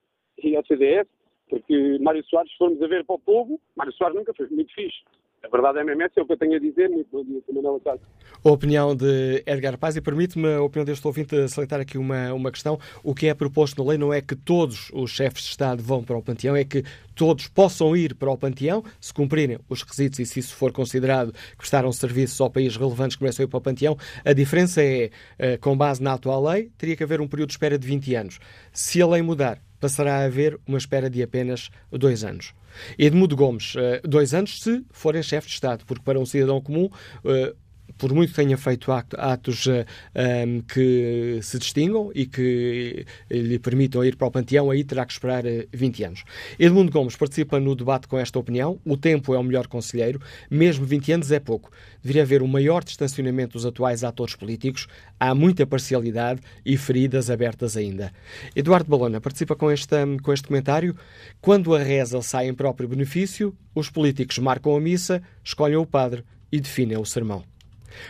[0.44, 1.08] e ao CDS.
[1.50, 4.74] Porque Mário Soares, se formos a ver para o povo, Mário Soares nunca foi muito
[4.74, 5.04] fixe.
[5.44, 6.90] A verdade é mesmo essa, é o que eu tenho a dizer.
[6.90, 8.00] Muito bom dia, Manuela Casa.
[8.44, 12.50] A opinião de Edgar Paz e permite-me a opinião deste ouvinte salientar aqui uma, uma
[12.50, 12.80] questão.
[13.04, 16.02] O que é proposto na lei não é que todos os chefes de Estado vão
[16.02, 16.84] para o Panteão, é que
[17.14, 21.34] todos possam ir para o Panteão, se cumprirem os requisitos e se isso for considerado
[21.34, 23.98] que prestaram serviços ao país relevantes que a ir para o Panteão.
[24.24, 27.54] A diferença é, eh, com base na atual lei, teria que haver um período de
[27.56, 28.40] espera de 20 anos.
[28.72, 32.54] Se a lei mudar, passará a haver uma espera de apenas dois anos.
[32.98, 36.90] Edmundo Gomes, eh, dois anos se forem chefe de Estado, porque para um cidadão comum
[37.26, 37.54] eh,
[37.98, 43.60] por muito que tenha feito atos uh, eh, um, que se distingam e que lhe
[43.60, 46.24] permitam ir para o panteão, aí terá que esperar uh, 20 anos.
[46.60, 48.80] Edmundo Gomes participa no debate com esta opinião.
[48.86, 51.72] O tempo é o melhor conselheiro, mesmo 20 anos é pouco.
[52.02, 54.88] Deveria haver um maior distanciamento dos atuais atores políticos.
[55.20, 58.12] Há muita parcialidade e feridas abertas ainda.
[58.56, 60.96] Eduardo Balona participa com este, com este comentário.
[61.40, 66.24] Quando a reza sai em próprio benefício, os políticos marcam a missa, escolhem o padre
[66.52, 67.53] e definem o sermão.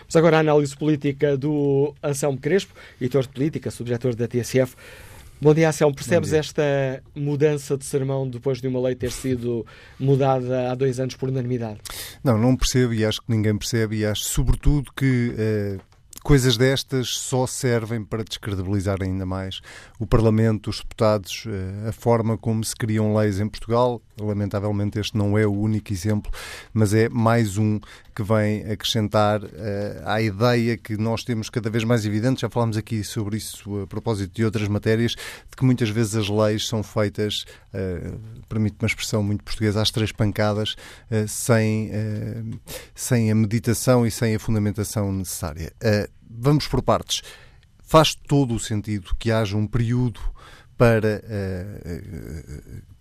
[0.06, 4.76] Mas agora a análise política do Anselmo Crespo, editor de política, subdiretor da TSF.
[5.44, 5.94] Bom dia, Anselmo.
[5.94, 6.40] Percebes dia.
[6.40, 9.66] esta mudança de sermão depois de uma lei ter sido
[10.00, 11.80] mudada há dois anos por unanimidade?
[12.24, 15.78] Não, não percebo e acho que ninguém percebe e acho sobretudo que eh,
[16.24, 19.60] coisas destas só servem para descredibilizar ainda mais
[20.00, 24.02] o Parlamento, os deputados, eh, a forma como se criam leis em Portugal.
[24.20, 26.32] Lamentavelmente, este não é o único exemplo,
[26.72, 27.80] mas é mais um
[28.16, 29.50] que vem acrescentar uh,
[30.06, 32.42] à ideia que nós temos cada vez mais evidente.
[32.42, 36.30] Já falámos aqui sobre isso a propósito de outras matérias, de que muitas vezes as
[36.30, 40.76] leis são feitas, uh, permite uma expressão muito portuguesa, às três pancadas,
[41.10, 42.60] uh, sem, uh,
[42.94, 45.74] sem a meditação e sem a fundamentação necessária.
[46.30, 47.24] vamos por partes.
[47.82, 50.20] Faz todo o sentido que haja um período
[50.78, 51.22] para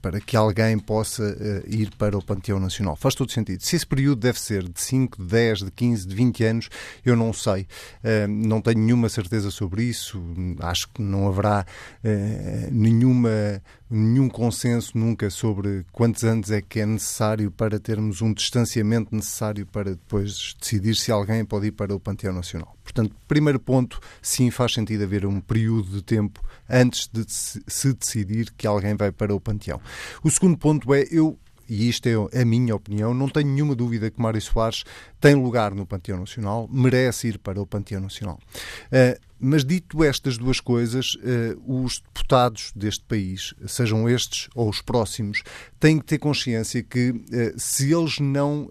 [0.03, 2.97] para que alguém possa uh, ir para o Panteão Nacional.
[2.97, 3.63] Faz todo sentido.
[3.63, 6.69] Se esse período deve ser de 5, de 10, de 15, de 20 anos,
[7.05, 7.63] eu não sei.
[8.03, 10.21] Uh, não tenho nenhuma certeza sobre isso.
[10.59, 11.65] Acho que não haverá
[12.05, 18.35] uh, nenhuma, nenhum consenso nunca sobre quantos anos é que é necessário para termos um
[18.35, 22.77] distanciamento necessário para depois decidir se alguém pode ir para o Panteão Nacional.
[22.83, 28.53] Portanto, primeiro ponto, sim, faz sentido haver um período de tempo antes de se decidir
[28.57, 29.81] que alguém vai para o Panteão.
[30.23, 31.39] O segundo ponto é, eu
[31.69, 34.85] e isto é a minha opinião, não tenho nenhuma dúvida que Mário Soares
[35.19, 38.39] tem lugar no Panteão Nacional, merece ir para o Panteão Nacional.
[38.87, 44.83] Uh, mas dito estas duas coisas, uh, os deputados deste país, sejam estes ou os
[44.83, 45.43] próximos,
[45.81, 48.69] têm que ter consciência que uh, se eles não.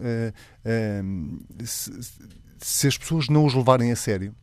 [1.64, 1.92] Se,
[2.60, 4.36] se as pessoas não os levarem a sério,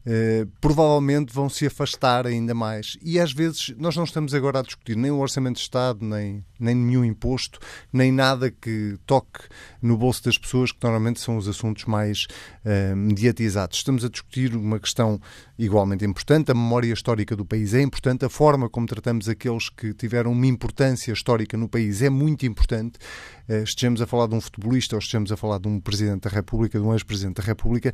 [0.00, 2.96] Uh, provavelmente vão se afastar ainda mais.
[3.02, 6.42] E às vezes nós não estamos agora a discutir nem o Orçamento de Estado, nem,
[6.58, 7.58] nem nenhum imposto,
[7.92, 9.40] nem nada que toque
[9.82, 12.26] no bolso das pessoas, que normalmente são os assuntos mais
[12.64, 13.76] uh, mediatizados.
[13.76, 15.20] Estamos a discutir uma questão
[15.58, 16.50] igualmente importante.
[16.50, 20.46] A memória histórica do país é importante, a forma como tratamos aqueles que tiveram uma
[20.46, 22.98] importância histórica no país é muito importante.
[23.46, 26.30] Uh, estejamos a falar de um futebolista ou estejamos a falar de um Presidente da
[26.30, 27.92] República, de um ex-Presidente da República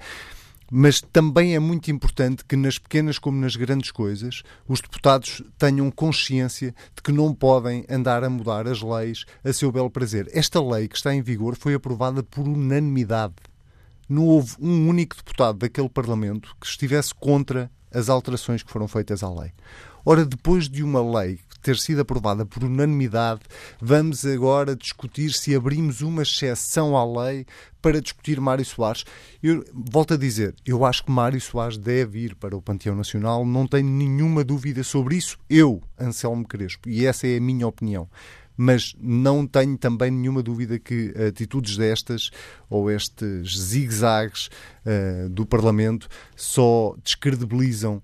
[0.70, 5.90] mas também é muito importante que nas pequenas como nas grandes coisas os deputados tenham
[5.90, 10.28] consciência de que não podem andar a mudar as leis a seu belo prazer.
[10.32, 13.34] Esta lei que está em vigor foi aprovada por unanimidade.
[14.08, 19.22] Não houve um único deputado daquele Parlamento que estivesse contra as alterações que foram feitas
[19.22, 19.52] à lei.
[20.04, 23.40] Ora, depois de uma lei ter sido aprovada por unanimidade,
[23.80, 27.44] vamos agora discutir se abrimos uma exceção à lei
[27.82, 29.04] para discutir Mário Soares.
[29.42, 33.44] Eu volto a dizer, eu acho que Mário Soares deve ir para o Panteão Nacional,
[33.44, 35.36] não tenho nenhuma dúvida sobre isso.
[35.50, 38.08] Eu, Anselmo Crespo, e essa é a minha opinião
[38.58, 42.30] mas não tenho também nenhuma dúvida que atitudes destas
[42.70, 44.48] ou estes zigue-zagues
[44.86, 48.02] uh, do Parlamento só descredibilizam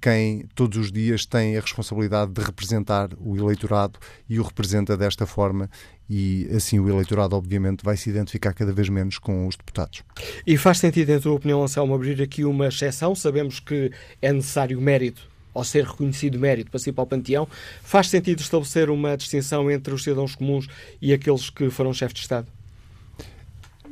[0.00, 3.98] quem todos os dias tem a responsabilidade de representar o eleitorado
[4.28, 5.68] e o representa desta forma
[6.08, 10.02] e assim o eleitorado obviamente vai se identificar cada vez menos com os deputados.
[10.46, 13.14] E faz sentido, em tua opinião, Anselmo, abrir aqui uma exceção?
[13.14, 13.92] Sabemos que
[14.22, 17.48] é necessário mérito ao ser reconhecido mérito para ir para o panteão.
[17.82, 20.68] Faz sentido estabelecer uma distinção entre os cidadãos comuns
[21.02, 22.57] e aqueles que foram chefes de Estado?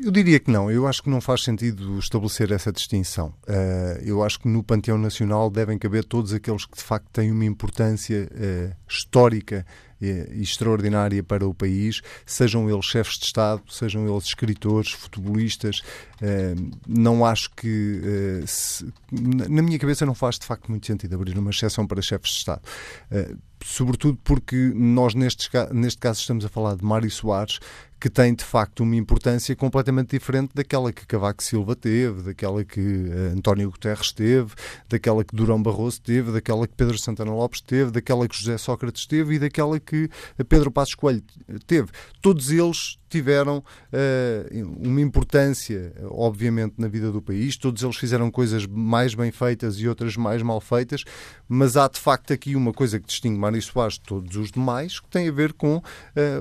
[0.02, 0.70] Eu diria que não.
[0.70, 3.34] Eu acho que não faz sentido estabelecer essa distinção.
[3.48, 7.30] Uh, eu acho que no Panteão Nacional devem caber todos aqueles que de facto têm
[7.30, 9.64] uma importância uh, histórica
[10.00, 15.80] eh, e extraordinária para o país, sejam eles chefes de Estado, sejam eles escritores, futebolistas.
[16.86, 18.42] Não acho que.
[19.48, 22.38] Na minha cabeça não faz de facto muito sentido abrir uma exceção para chefes de
[22.38, 22.62] Estado
[23.64, 27.58] sobretudo porque nós, neste, neste caso, estamos a falar de Mário Soares,
[27.98, 32.80] que tem de facto uma importância completamente diferente daquela que Cavaco Silva teve, daquela que
[32.80, 34.54] uh, António Guterres teve,
[34.88, 39.06] daquela que Durão Barroso teve, daquela que Pedro Santana Lopes teve, daquela que José Sócrates
[39.06, 40.08] teve e daquela que
[40.48, 41.22] Pedro Passos Coelho
[41.66, 41.88] teve.
[42.20, 47.56] Todos eles tiveram uh, uma importância, obviamente, na vida do país.
[47.56, 51.04] Todos eles fizeram coisas mais bem feitas e outras mais mal feitas,
[51.48, 55.00] mas há de facto aqui uma coisa que distingue Mário Soares de todos os demais,
[55.00, 55.82] que tem a ver com uh,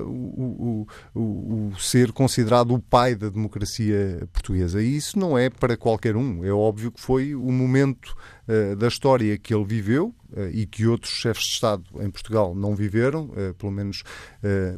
[0.04, 1.45] o, o, o,
[1.78, 4.82] ser considerado o pai da democracia portuguesa.
[4.82, 6.44] E isso não é para qualquer um.
[6.44, 8.14] É óbvio que foi o momento
[8.48, 12.54] uh, da história que ele viveu uh, e que outros chefes de Estado em Portugal
[12.54, 14.02] não viveram, uh, pelo menos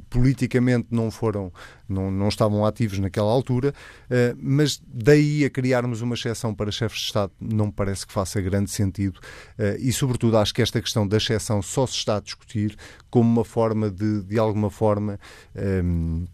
[0.09, 1.53] politicamente não foram,
[1.89, 3.75] não, não estavam ativos naquela altura,
[4.39, 8.41] mas daí a criarmos uma exceção para chefes de Estado não me parece que faça
[8.41, 9.21] grande sentido
[9.79, 12.77] e, sobretudo, acho que esta questão da exceção só se está a discutir
[13.11, 15.21] como uma forma de, de alguma forma,
[15.85, 16.27] um,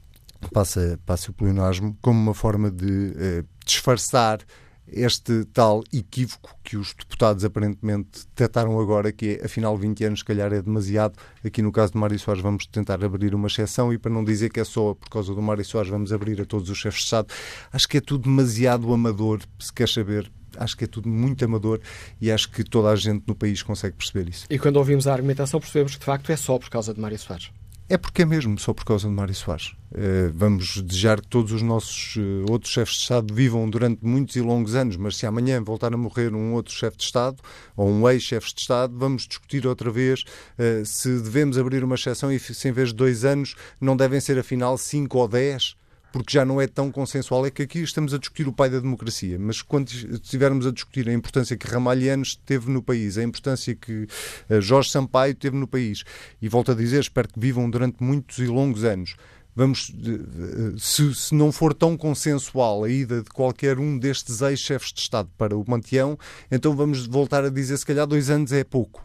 [0.51, 4.41] passa, passa o pleonasmo, como uma forma de disfarçar
[4.87, 10.25] este tal equívoco que os deputados aparentemente detectaram agora, que é, afinal, 20 anos, se
[10.25, 11.19] calhar, é demasiado.
[11.45, 14.51] Aqui no caso de Mário Soares, vamos tentar abrir uma exceção e para não dizer
[14.51, 17.05] que é só por causa do Mário Soares, vamos abrir a todos os chefes de
[17.07, 17.29] Estado.
[17.73, 20.31] Acho que é tudo demasiado amador, se quer saber.
[20.57, 21.81] Acho que é tudo muito amador
[22.21, 24.47] e acho que toda a gente no país consegue perceber isso.
[24.49, 27.19] E quando ouvimos a argumentação, percebemos que de facto é só por causa de Mário
[27.19, 27.51] Soares.
[27.87, 29.75] É porque é mesmo só por causa de Mário Soares.
[29.93, 34.35] Uh, vamos desejar que todos os nossos uh, outros chefes de Estado vivam durante muitos
[34.37, 37.37] e longos anos, mas se amanhã voltar a morrer um outro chefe de Estado
[37.77, 40.23] ou um ex-chefe de Estado, vamos discutir outra vez
[40.59, 44.19] uh, se devemos abrir uma exceção e se em vez de dois anos não devem
[44.19, 45.77] ser afinal cinco ou dez
[46.15, 47.45] porque já não é tão consensual.
[47.45, 51.09] É que aqui estamos a discutir o pai da democracia, mas quando estivermos a discutir
[51.09, 54.07] a importância que Ramalhianos teve no país, a importância que
[54.49, 56.05] eh, Jorge Sampaio teve no país,
[56.41, 59.17] e volto a dizer, espero que vivam durante muitos e longos anos.
[59.57, 64.93] Vamos, eh, se, se não for tão consensual a ida de qualquer um destes ex-chefes
[64.93, 66.17] de Estado para o Manteão,
[66.49, 69.05] então vamos voltar a dizer, se calhar dois anos é pouco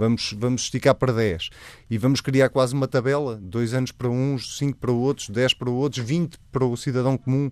[0.00, 1.50] Vamos, vamos esticar para 10
[1.90, 5.68] e vamos criar quase uma tabela: dois anos para uns, cinco para outros, 10 para
[5.68, 7.50] outros, 20 para o cidadão comum.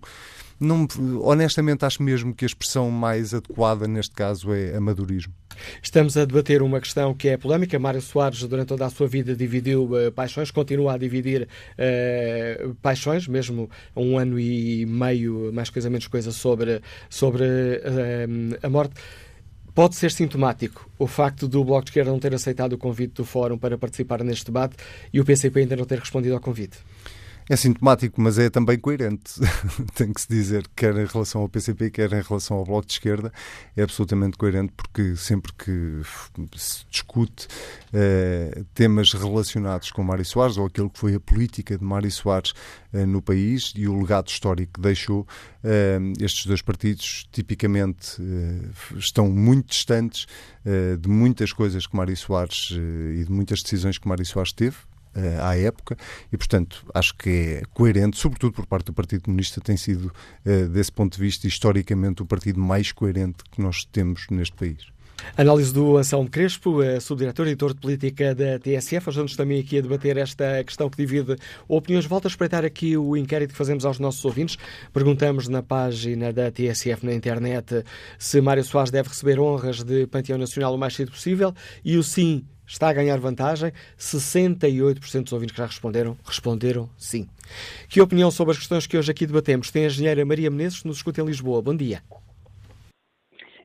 [0.59, 0.87] Não,
[1.21, 5.31] honestamente, acho mesmo que a expressão mais adequada neste caso é amadorismo.
[5.81, 7.77] Estamos a debater uma questão que é polémica.
[7.77, 13.27] Mário Soares, durante toda a sua vida, dividiu uh, paixões, continua a dividir uh, paixões,
[13.27, 16.81] mesmo um ano e meio, mais coisa menos coisa, sobre,
[17.11, 18.95] sobre uh, a morte.
[19.73, 23.25] Pode ser sintomático o facto do Bloco de Esquerda não ter aceitado o convite do
[23.25, 24.75] Fórum para participar neste debate
[25.13, 26.77] e o PCP ainda não ter respondido ao convite?
[27.49, 29.41] É sintomático, mas é também coerente,
[29.97, 32.93] tem que se dizer, quer em relação ao PCP, quer em relação ao Bloco de
[32.93, 33.33] Esquerda,
[33.75, 35.99] é absolutamente coerente porque sempre que
[36.55, 37.47] se discute
[37.91, 42.53] eh, temas relacionados com Mário Soares ou aquilo que foi a política de Mário Soares
[42.93, 45.27] eh, no país e o legado histórico que deixou,
[45.63, 48.21] eh, estes dois partidos tipicamente
[48.95, 50.27] estão muito distantes
[51.01, 54.75] de muitas coisas que Mário Soares e de muitas decisões que Mário Soares teve,
[55.15, 55.97] uh, à época
[56.31, 60.11] e, portanto, acho que é coerente, sobretudo por parte do Partido Comunista, tem sido,
[60.45, 64.99] uh, desse ponto de vista, historicamente, o partido mais coerente que nós temos neste país.
[65.37, 69.09] Análise do Anselmo Crespo, eh, subdiretor e editor de política da TSF.
[69.09, 71.35] Ajudamos também aqui a debater esta questão que divide
[71.67, 72.05] opiniões.
[72.05, 74.57] Volto a espreitar aqui o inquérito que fazemos aos nossos ouvintes.
[74.93, 77.83] Perguntamos na página da TSF na internet
[78.17, 81.53] se Mário Soares deve receber honras de Panteão Nacional o mais cedo possível
[81.83, 83.71] e o sim está a ganhar vantagem.
[83.97, 87.27] 68% dos ouvintes que já responderam, responderam sim.
[87.89, 90.87] Que opinião sobre as questões que hoje aqui debatemos tem a engenheira Maria Menezes, que
[90.87, 91.61] nos escuta em Lisboa.
[91.61, 92.01] Bom dia.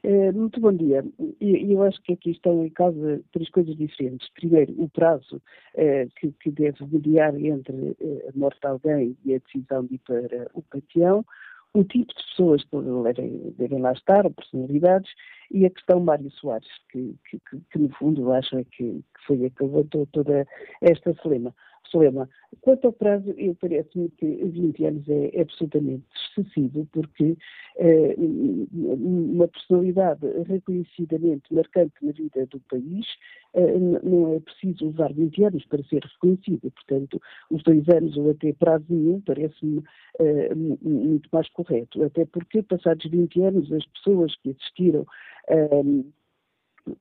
[0.02, 1.02] Eh, muito bom dia.
[1.40, 4.28] Eu acho que aqui estão em causa três coisas diferentes.
[4.34, 5.40] Primeiro, o prazo
[5.74, 9.94] eh, que, que, deve mediar entre eh, a morte de alguém e a decisão de
[9.94, 11.24] ir para o panteão,
[11.74, 15.10] o tipo de pessoas que devem, devem lá estar, personalidades,
[15.50, 19.50] e a questão Mário Soares, que, que, que no fundo acho é que, foi a
[19.50, 20.46] que levantou toda
[20.80, 21.54] esta celema.
[21.90, 22.28] Solema.
[22.60, 26.04] Quanto ao prazo, eu parece-me que 20 anos é, absolutamente
[26.36, 27.36] excessivo, porque
[27.78, 33.06] eh, uma personalidade reconhecidamente marcante na vida do país
[33.54, 36.70] eh, não é preciso levar 20 anos para ser reconhecido.
[36.70, 39.82] Portanto, os dois anos ou até prazo nenhum parece-me
[40.20, 42.02] eh, muito mais correto.
[42.02, 45.06] Até porque, passados 20 anos, as pessoas que assistiram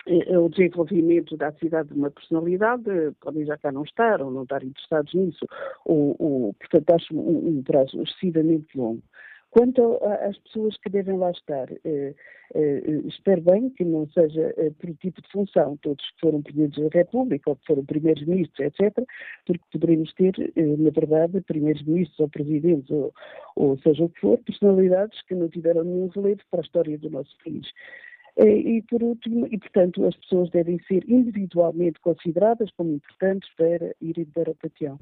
[0.08, 2.84] eh, o desenvolvimento da atividade de uma personalidade,
[3.22, 5.46] podem já cá não estar ou não estar interessados nisso,
[5.86, 9.04] ou, ou portanto acho um, um prazo excessivamente longo.
[9.54, 12.16] Quanto às pessoas que devem lá estar, eh,
[12.56, 16.82] eh, espero bem que não seja eh, por tipo de função, todos que foram Presidentes
[16.82, 19.06] da República ou que foram Primeiros-Ministros, etc.,
[19.46, 23.14] porque poderemos ter, na verdade, Primeiros-Ministros ou Presidentes, ou,
[23.56, 27.12] ou seja o que for, personalidades que não tiveram nenhum relevo para a história do
[27.12, 27.68] nosso país.
[28.36, 34.26] E, por último, e portanto, as pessoas devem ser individualmente consideradas como importantes para irem
[34.26, 35.00] para o panteão.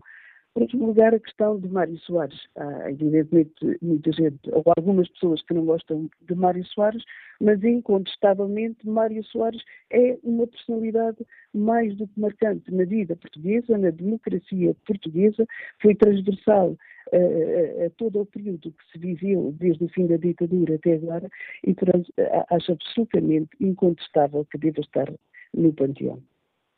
[0.54, 2.38] Por outro lugar, a questão de Mário Soares.
[2.58, 7.04] Há, evidentemente, muita gente, ou algumas pessoas que não gostam de Mário Soares,
[7.40, 13.92] mas incontestavelmente Mário Soares é uma personalidade mais do que marcante na vida portuguesa, na
[13.92, 15.48] democracia portuguesa,
[15.82, 16.76] foi transversal
[17.14, 20.96] a, a, a todo o período que se viveu desde o fim da ditadura até
[20.96, 21.30] agora
[21.66, 22.12] e, portanto,
[22.50, 25.14] acho absolutamente incontestável que deva estar
[25.54, 26.22] no panteão.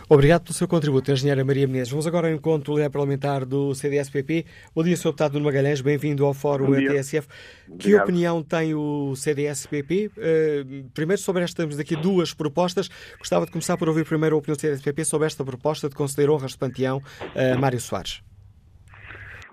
[0.10, 1.90] Obrigado pelo seu contributo, engenheira Maria Menezes.
[1.90, 4.46] Vamos agora ao encontro líder parlamentar do CDS-PP.
[4.76, 5.06] Bom dia, Sr.
[5.06, 7.28] Deputado Nuno Magalhães, bem-vindo ao Fórum TSF.
[7.80, 10.08] Que opinião tem o CDS-PP?
[10.08, 12.90] Uh, eh, primeiro, sobre esta, temos aqui duas propostas.
[13.18, 16.30] Gostava de começar por ouvir primeiro a opinião do CDS-PP sobre esta proposta de conceder
[16.30, 17.02] honras de panteão
[17.36, 18.22] a Mário Soares.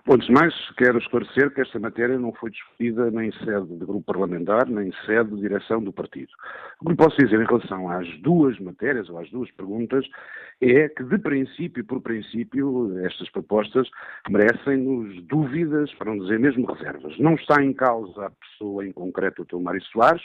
[0.09, 3.85] Antes de mais, quero esclarecer que esta matéria não foi discutida nem em sede de
[3.85, 6.33] grupo parlamentar, nem em sede de direção do partido.
[6.81, 10.05] O que posso dizer em relação às duas matérias, ou às duas perguntas,
[10.61, 13.89] é que, de princípio por princípio, estas propostas
[14.29, 17.19] merecem-nos dúvidas, para não dizer mesmo reservas.
[17.19, 19.63] Não está em causa a pessoa em concreto, o Dr.
[19.63, 20.23] Mário Soares,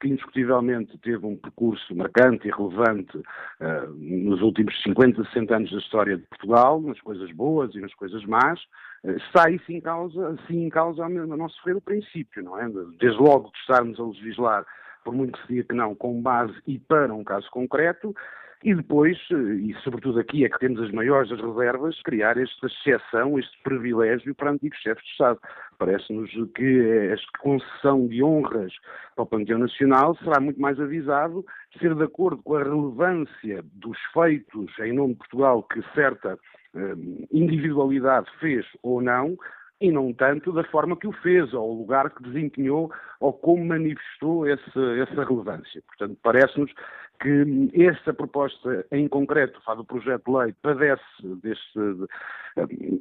[0.00, 5.78] que indiscutivelmente teve um percurso marcante e relevante uh, nos últimos 50, 60 anos da
[5.78, 8.60] história de Portugal, nas coisas boas e nas coisas más,
[9.04, 12.68] uh, sai sim em causa, sim em causa a nosso ver o princípio, não é?
[12.98, 14.64] Desde logo de estarmos a legislar,
[15.04, 18.14] por muito que se diga que não, com base e para um caso concreto,
[18.62, 23.38] e depois, eh, e sobretudo aqui é que temos as maiores reservas, criar esta exceção,
[23.38, 25.38] este privilégio para antigos chefes de Estado.
[25.78, 26.80] Parece-nos que
[27.12, 28.72] esta concessão de honras
[29.14, 31.44] para o Panteão Nacional será muito mais avisado
[31.78, 36.36] ser de acordo com a relevância dos feitos em nome de Portugal que certa
[36.74, 36.94] eh,
[37.30, 39.36] individualidade fez ou não,
[39.80, 42.90] e não tanto da forma que o fez, ou o lugar que desempenhou,
[43.20, 45.82] ou como manifestou essa, essa relevância.
[45.86, 46.72] Portanto, parece-nos
[47.20, 51.02] que esta proposta em concreto, faz o projeto de lei, padece
[51.42, 51.80] deste,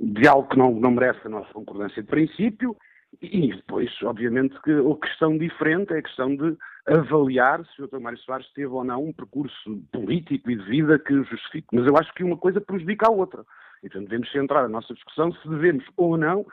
[0.02, 2.76] de, algo que não, não merece a nossa concordância de princípio,
[3.22, 6.56] e depois, obviamente, que a questão diferente é a questão de
[6.86, 8.00] avaliar se o Dr.
[8.00, 11.68] Mário Soares teve ou não um percurso político e de vida que justifique.
[11.72, 13.44] Mas eu acho que uma coisa prejudica a outra.
[13.82, 16.46] Então devemos centrar a nossa discussão se devemos ou não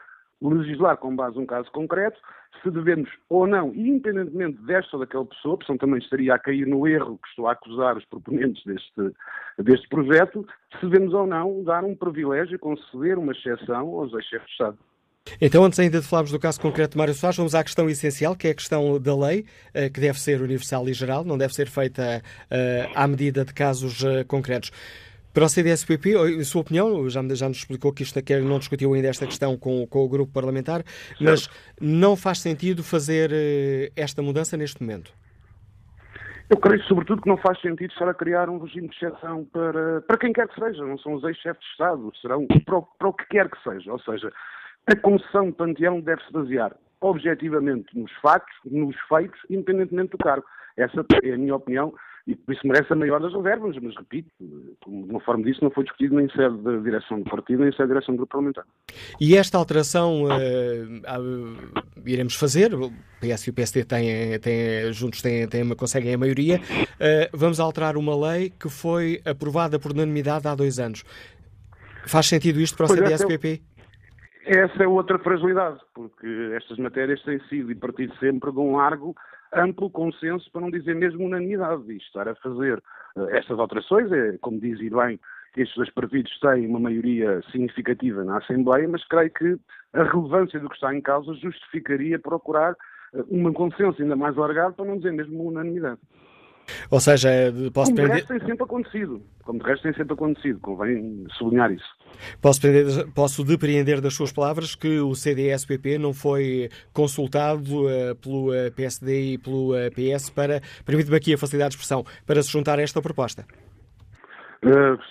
[0.48, 2.18] legislar com base num caso concreto,
[2.62, 6.86] se devemos ou não, independentemente desta ou daquela pessoa, porque também estaria a cair no
[6.86, 9.14] erro que estou a acusar os proponentes deste,
[9.58, 10.46] deste projeto,
[10.78, 14.78] se devemos ou não dar um privilégio, conceder uma exceção aos ex-chefes de Estado.
[15.40, 18.36] Então, antes ainda de falarmos do caso concreto de Mário Soares, vamos à questão essencial,
[18.36, 21.54] que é a questão da lei, eh, que deve ser universal e geral, não deve
[21.54, 24.70] ser feita eh, à medida de casos eh, concretos.
[25.34, 28.94] Para o CDS-PP, a sua opinião, já, já nos explicou que isto aqui não discutiu
[28.94, 30.84] ainda esta questão com, com o grupo parlamentar,
[31.20, 31.50] mas
[31.80, 35.12] não faz sentido fazer uh, esta mudança neste momento?
[36.48, 40.02] Eu creio, sobretudo, que não faz sentido estar a criar um regime de exceção para,
[40.02, 43.08] para quem quer que seja, não são os ex-chefes de Estado, serão para o, para
[43.08, 43.90] o que quer que seja.
[43.90, 44.32] Ou seja,
[44.86, 50.46] a concessão de panteão deve-se basear objetivamente nos factos, nos feitos, independentemente do cargo.
[50.76, 51.92] Essa é a minha opinião
[52.26, 54.30] e por isso merece a maior das reservas, mas repito,
[54.82, 57.88] conforme disse, não foi discutido nem em sede da direção do partido, nem em sede
[57.88, 58.64] da direção do grupo parlamentar.
[59.20, 62.90] E esta alteração uh, iremos fazer, o
[63.20, 67.96] PS e o PSD têm, têm, juntos têm, têm, conseguem a maioria, uh, vamos alterar
[67.96, 71.04] uma lei que foi aprovada por unanimidade há dois anos.
[72.06, 73.62] Faz sentido isto para o CDS-PP?
[74.46, 79.14] Essa é outra fragilidade, porque estas matérias têm sido e partido sempre de um largo
[79.54, 82.82] amplo consenso, para não dizer mesmo unanimidade, e estar a fazer
[83.16, 85.18] uh, estas alterações, é, como diz e bem,
[85.56, 89.56] estes dois partidos têm uma maioria significativa na Assembleia, mas creio que
[89.92, 92.72] a relevância do que está em causa justificaria procurar
[93.12, 96.00] uh, um consenso ainda mais alargado, para não dizer mesmo unanimidade.
[96.90, 97.28] Ou seja,
[97.72, 98.16] posso Como prender...
[98.16, 99.22] de resto tem sempre acontecido.
[99.44, 101.86] Como de resto tem sempre acontecido, convém sublinhar isso.
[102.40, 108.50] Posso, prender, posso depreender das suas palavras que o CDS-PP não foi consultado uh, pelo
[108.50, 112.04] uh, eh, PSD e pelo uh, eh, PS para, permite-me aqui a facilidade de expressão,
[112.26, 113.44] para se juntar a esta proposta?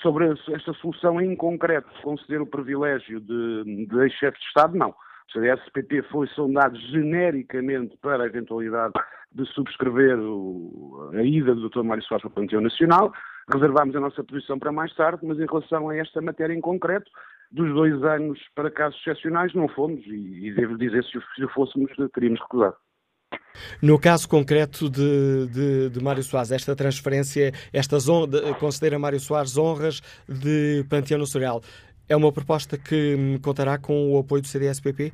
[0.02, 4.96] sobre esta solução em concreto, conceder o privilégio de, de ex-chefe de Estado, não.
[5.28, 8.94] O CDS-PP foi sondado genericamente para a eventualidade
[9.32, 11.84] de subscrever o, a ida do Dr.
[11.84, 13.12] Mário Soares para o Panteão Nacional.
[13.52, 17.10] Reservámos a nossa posição para mais tarde, mas em relação a esta matéria em concreto,
[17.52, 21.91] dos dois anos para casos excepcionais não fomos e, e devo dizer, se o fôssemos,
[22.14, 22.76] teríamos recusado.
[23.82, 28.06] No caso concreto de, de, de Mário Soares, esta transferência, estas
[28.60, 31.62] considera Mário Soares honras de Panteão Nacional,
[32.08, 35.14] é uma proposta que hum, contará com o apoio do CDS-PP?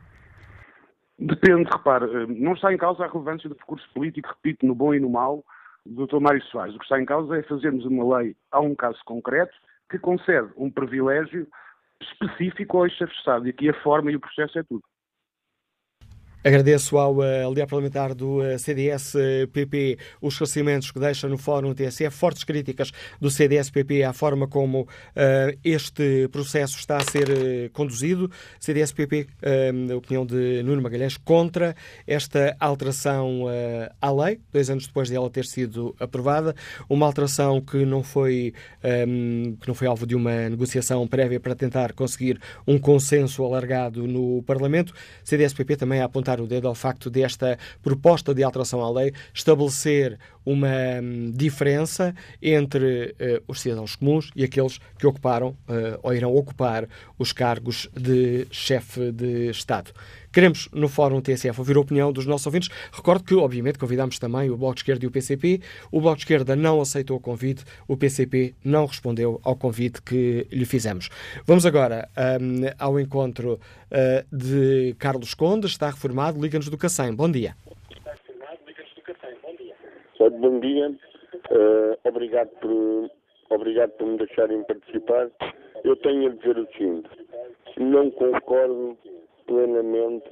[1.17, 4.93] Depende, repare, eh, não está em causa a relevância do percurso político, repito, no bom
[4.93, 5.43] e no mau,
[5.85, 6.19] do Dr.
[6.19, 6.75] Mário Soares.
[6.75, 9.53] O que está em causa é fazermos uma lei a um caso concreto
[9.89, 11.47] que concede um privilégio
[12.01, 13.47] específico ao ex-chefe de Estado.
[13.47, 14.83] E aqui a forma e o processo é tudo.
[16.41, 21.73] Agradeço ao uh, líder parlamentar do eh, CDS-PP eh, os esclarecimentos que deixa no Fórum
[21.73, 24.87] TSF, fortes críticas do CDS-PP à forma como uh,
[25.65, 28.31] este processo está a ser conduzido.
[28.57, 29.27] CDS-PP,
[29.91, 31.75] uh, opinião de Nuno Magalhães, contra
[32.07, 33.45] esta alteração
[33.99, 36.55] à lei, dois anos depois de ela ter sido aprovada,
[36.87, 38.53] uma alteração que não foi,
[39.07, 44.07] um, que não foi alvo de uma negociação prévia para tentar conseguir um consenso alargado
[44.07, 44.93] no Parlamento.
[45.23, 50.19] CDS-PP também a apontar o dedo ao facto desta proposta de alteração à lei estabelecer
[50.45, 50.67] uma
[51.01, 56.87] hum, diferença entre uh, os cidadãos comuns e aqueles que ocuparam uh, ou irão ocupar
[57.17, 59.91] os cargos de chefe de Estado.
[60.31, 62.69] Queremos, no Fórum TSF, ouvir a opinião dos nossos ouvintes.
[62.91, 65.61] Recordo que, obviamente, convidámos também o Bloco de Esquerda e o PCP.
[65.91, 70.45] O Bloco de Esquerda não aceitou o convite, o PCP não respondeu ao convite que
[70.51, 71.09] lhe fizemos.
[71.45, 72.07] Vamos agora
[72.39, 77.13] um, ao encontro uh, de Carlos Conde, está reformado, Liga-nos do Cacém.
[77.13, 77.55] Bom dia.
[80.19, 83.09] Bom dia, uh, obrigado, por,
[83.49, 85.29] obrigado por me deixarem participar.
[85.83, 87.09] Eu tenho a dizer o seguinte:
[87.77, 88.97] não concordo
[89.49, 90.29] plenamente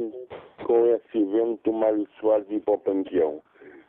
[0.63, 3.41] com esse evento do Mário Soares ir para o Panteão.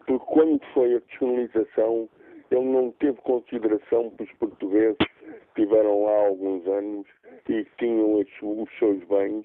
[0.06, 2.08] Porque quando foi a descolonização,
[2.50, 7.06] ele não teve consideração para os portugueses que estiveram lá alguns anos
[7.46, 9.44] e tinham os seus bens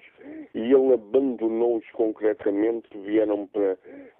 [0.54, 3.76] e ele abandonou-os concretamente, vieram para,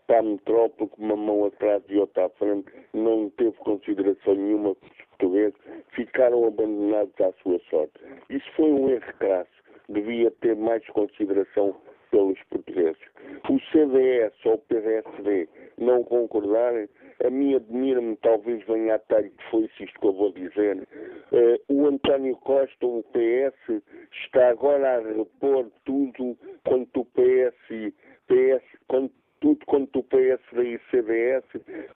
[0.07, 4.75] para a metrópole com uma mão atrás e outra à frente, não teve consideração nenhuma
[4.75, 5.59] para os portugueses,
[5.95, 7.95] ficaram abandonados à sua sorte.
[8.29, 11.77] Isso foi um erro crasso devia ter mais consideração
[12.11, 13.03] pelos portugueses.
[13.51, 16.89] O CDS ou o PSD não concordarem,
[17.25, 20.87] a mim admira-me, talvez venha a talho que foi isto que eu vou dizer.
[21.33, 23.83] Uh, o António Costa, o PS,
[24.25, 27.93] está agora a repor tudo quanto o PS,
[28.29, 31.45] PS quanto, tudo quanto o PSD e CDS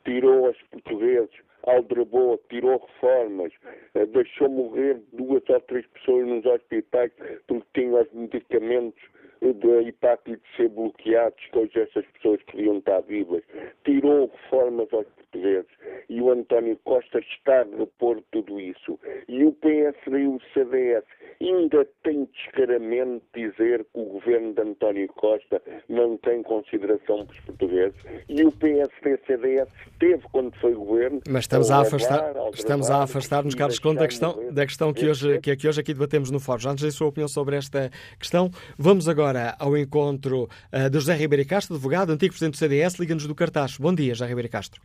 [0.04, 3.52] tirou aos portugueses aldrabou, tirou reformas,
[3.94, 7.12] eh, deixou morrer duas ou três pessoas nos hospitais
[7.46, 9.02] porque tinham os medicamentos
[9.40, 13.42] da hepatite ser bloqueados, que hoje essas pessoas podiam estar vivas.
[13.84, 15.70] Tirou reformas aos portugueses.
[16.08, 18.98] E o António Costa está a repor tudo isso.
[19.28, 21.04] E o PSD e o CDS
[21.40, 27.40] ainda têm descaramento dizer que o governo de António Costa não tem consideração para os
[27.40, 27.98] portugueses.
[28.28, 29.68] E o PSD e CDS
[30.00, 31.20] teve quando foi governo.
[31.28, 35.38] Mas estamos a, afastar, estamos a afastar-nos, Carlos Conde, da questão, da questão que, hoje,
[35.40, 36.70] que, que hoje aqui debatemos no Fórum.
[36.70, 41.14] Antes da sua opinião sobre esta questão, vamos agora agora ao encontro uh, de José
[41.14, 43.76] Ribeiro Castro, advogado, antigo presidente do CDS, liga-nos do Cartaz.
[43.76, 44.80] Bom dia, José Ribeiro Castro.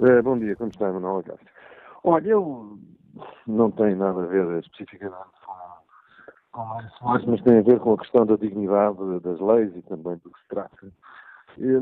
[0.00, 1.46] É, bom dia, como está, Manuel Castro?
[2.04, 2.78] Olha, eu
[3.46, 5.52] não tenho nada a ver especificamente com,
[6.52, 9.82] com Mário Soares, mas tem a ver com a questão da dignidade das leis e
[9.82, 10.92] também do que se trata.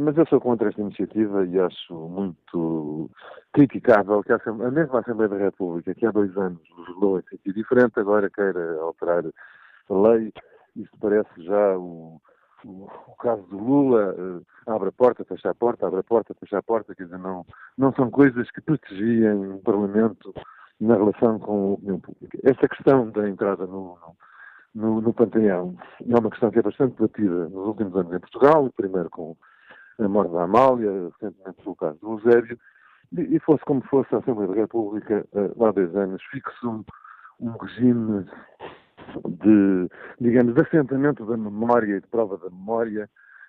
[0.01, 3.11] Mas eu sou contra esta iniciativa e acho muito
[3.53, 8.01] criticável que a, mesma Assembleia da República, que há dois anos legislou em sentido diferente,
[8.01, 9.25] agora queira alterar
[9.91, 10.33] a lei
[10.77, 12.21] isso parece já o,
[12.67, 16.59] o, caso do Lula, uh, abre a porta, fecha a porta, abre a porta, fecha
[16.59, 17.47] a porta, quer dizer, não,
[17.79, 20.35] não são coisas que protegiem o Parlamento
[20.81, 22.39] na relação com a opinião pública.
[22.43, 23.97] Essa questão da entrada no,
[24.75, 25.77] no, no Panteão
[26.07, 29.37] é uma questão que é bastante debatida nos últimos anos em Portugal, primeiro com
[29.99, 32.59] a morte da Amália, recentemente pelo caso do Eusébio,
[33.17, 36.85] e, e fosse como fosse a Assembleia da República, uh, há dois anos, fixou
[37.41, 38.27] um regime
[39.29, 39.89] de,
[40.21, 43.09] digamos, de assentamento da memória e de prova da memória,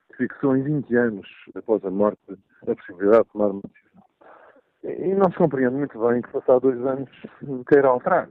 [0.09, 2.19] que fixou em 20 anos após a morte
[2.67, 4.03] a possibilidade de tomar uma decisão.
[4.83, 7.09] E não se compreende muito bem que, passados dois anos,
[7.67, 8.29] queira alterar.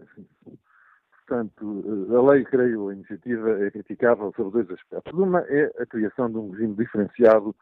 [1.27, 1.85] Portanto,
[2.17, 5.13] a lei, creio, a iniciativa é criticável sobre dois aspectos.
[5.13, 7.55] Uma é a criação de um regime diferenciado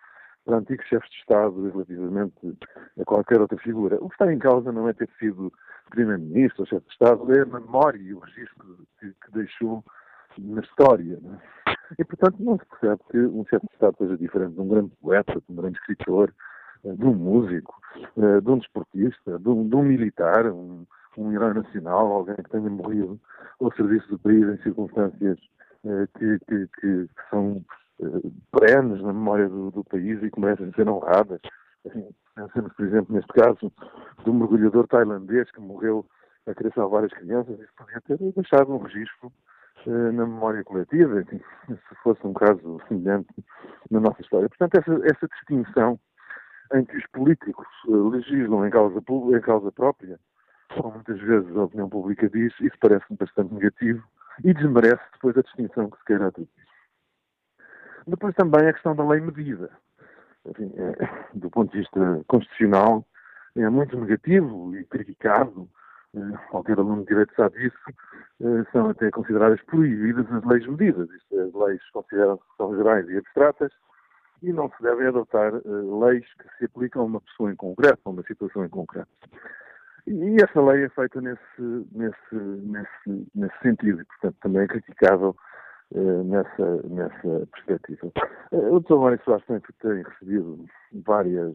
[0.45, 2.59] para antigos chefes de Estado relativamente
[3.01, 3.97] a qualquer outra figura.
[4.01, 5.53] O que está em causa não é ter sido
[5.91, 9.85] Primeiro-Ministro ou chefe de Estado, é a memória e o registro que, que deixou
[10.39, 11.19] na história.
[11.67, 11.75] É?
[11.99, 14.93] E, portanto, não se percebe que um chefe de Estado seja diferente de um grande
[15.01, 16.33] poeta, de um grande escritor,
[16.85, 17.75] de um músico,
[18.17, 20.85] eh, de um desportista, de um, de um militar, um,
[21.17, 23.19] um herói nacional, alguém que tenha morrido
[23.61, 25.39] ao serviço do país em circunstâncias
[25.87, 27.65] eh, que, que, que, são
[28.51, 31.41] perenes na memória do, do, país e que merecem ser honradas.
[31.87, 33.73] Assim, pensemos, por exemplo, neste caso,
[34.25, 36.07] do mergulhador tailandês que morreu
[36.47, 39.33] a querer salvar as crianças, isso podia ter deixado um registro
[39.87, 43.33] eh, na memória coletiva, se fosse um caso semelhante
[43.91, 44.49] na nossa história.
[44.49, 45.99] Portanto, essa, essa distinção
[46.75, 50.19] em que os políticos uh, legislam em causa, em causa própria,
[50.75, 54.03] como muitas vezes a opinião pública diz, isso parece-me bastante negativo
[54.43, 56.51] e desmerece depois a distinção que se quer atribuir.
[58.07, 59.71] Depois também a questão da lei medida.
[60.47, 63.07] Enfim, é, do ponto de vista constitucional,
[63.57, 65.69] é muito negativo e criticado.
[66.15, 67.79] É, qualquer aluno de direito sabe disso.
[68.41, 71.09] É, são até consideradas proibidas as leis medidas.
[71.11, 73.73] Isto, as leis consideram-se que são gerais e abstratas
[74.43, 78.01] e não se devem adotar uh, leis que se aplicam a uma pessoa em concreto,
[78.05, 79.09] a uma situação em concreto.
[80.07, 81.41] E essa lei é feita nesse,
[81.93, 85.37] nesse, nesse, nesse sentido, e, portanto, também é criticável uh,
[85.93, 88.13] nessa, nessa perspectiva.
[88.53, 88.97] Uh, o Dr.
[88.97, 90.65] Mário Soares tem, tem recebido
[91.05, 91.53] várias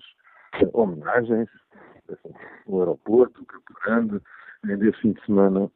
[0.62, 1.50] uh, homenagens,
[2.68, 4.22] no aeroporto, Campo Grande,
[4.64, 5.70] ainda esse fim de semana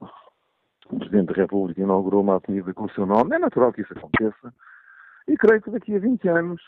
[0.89, 3.35] o Presidente da República inaugurou uma avenida com o seu nome.
[3.35, 4.53] É natural que isso aconteça.
[5.27, 6.61] E creio que daqui a 20 anos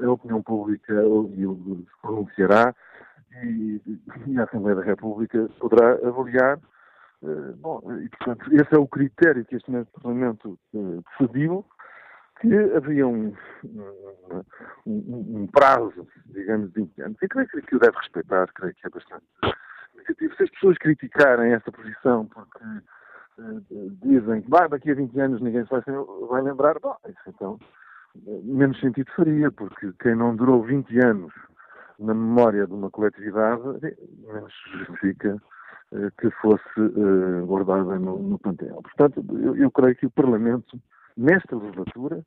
[0.00, 2.74] a opinião pública se pronunciará
[3.42, 3.80] e,
[4.26, 6.58] e, a Assembleia da República poderá avaliar.
[7.22, 11.64] Uh, bom, e, portanto, esse é o critério que este Parlamento uh, decidiu,
[12.40, 13.34] que havia um,
[14.86, 17.18] um, um, prazo, digamos, de 20 anos.
[17.20, 19.24] E creio que o deve respeitar, creio que é bastante
[19.96, 20.36] negativo.
[20.36, 22.64] Se as pessoas criticarem esta posição porque
[24.02, 25.82] dizem que daqui a 20 anos ninguém se vai,
[26.28, 27.58] vai lembrar, bom, isso então
[28.26, 31.32] menos sentido faria, porque quem não durou 20 anos
[31.98, 33.62] na memória de uma coletividade,
[34.26, 35.57] menos justifica eh,
[36.18, 36.62] que fosse
[37.46, 38.82] guardada no, no panteão.
[38.82, 40.78] Portanto, eu, eu, creio que o Parlamento,
[41.16, 42.24] nesta legislatura,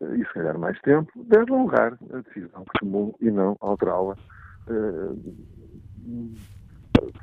[0.00, 4.16] uh, e se calhar mais tempo, deve honrar a decisão que tomou e não alterá-la.
[4.68, 5.48] Uh,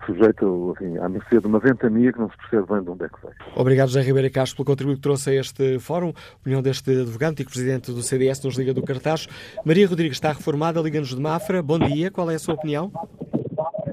[0.05, 3.09] sujeito enfim, à mercê de uma ventania que não se percebe bem de onde é
[3.09, 3.35] que veio.
[3.55, 6.13] Obrigado, José Ribeiro Castro, pelo contributo que trouxe a este fórum.
[6.39, 9.27] Opinião deste advogado e presidente do CDS nos Liga do Cartaz.
[9.65, 11.61] Maria Rodrigues está reformada, Liga-nos de Mafra.
[11.61, 12.91] Bom dia, qual é a sua opinião?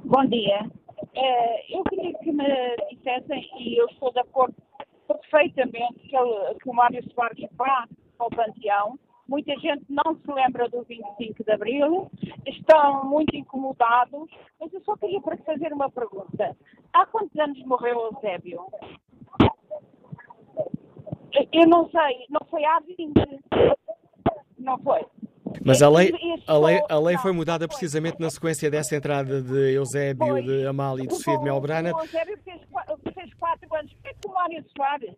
[0.04, 0.70] Bom dia.
[1.14, 4.54] Uh, eu queria que me dissessem, e eu estou de acordo
[5.06, 7.86] perfeitamente que, ele, que o Mário Soares vá
[8.18, 8.98] ao Panteão,
[9.32, 12.10] Muita gente não se lembra do 25 de Abril,
[12.46, 14.28] estão muito incomodados,
[14.60, 16.54] mas eu só queria para fazer uma pergunta.
[16.92, 18.66] Há quantos anos morreu Eusébio?
[21.50, 23.12] Eu não sei, não foi há 20.
[24.58, 25.00] Não foi.
[25.64, 26.12] Mas a lei,
[26.46, 31.04] a, lei, a lei foi mudada precisamente na sequência dessa entrada de Eusébio, de Amália
[31.04, 31.90] e de Sofia de Melbrana.
[31.90, 32.60] Eusébio fez,
[33.14, 33.92] fez quatro anos.
[33.94, 35.14] Por que o Mário Soares,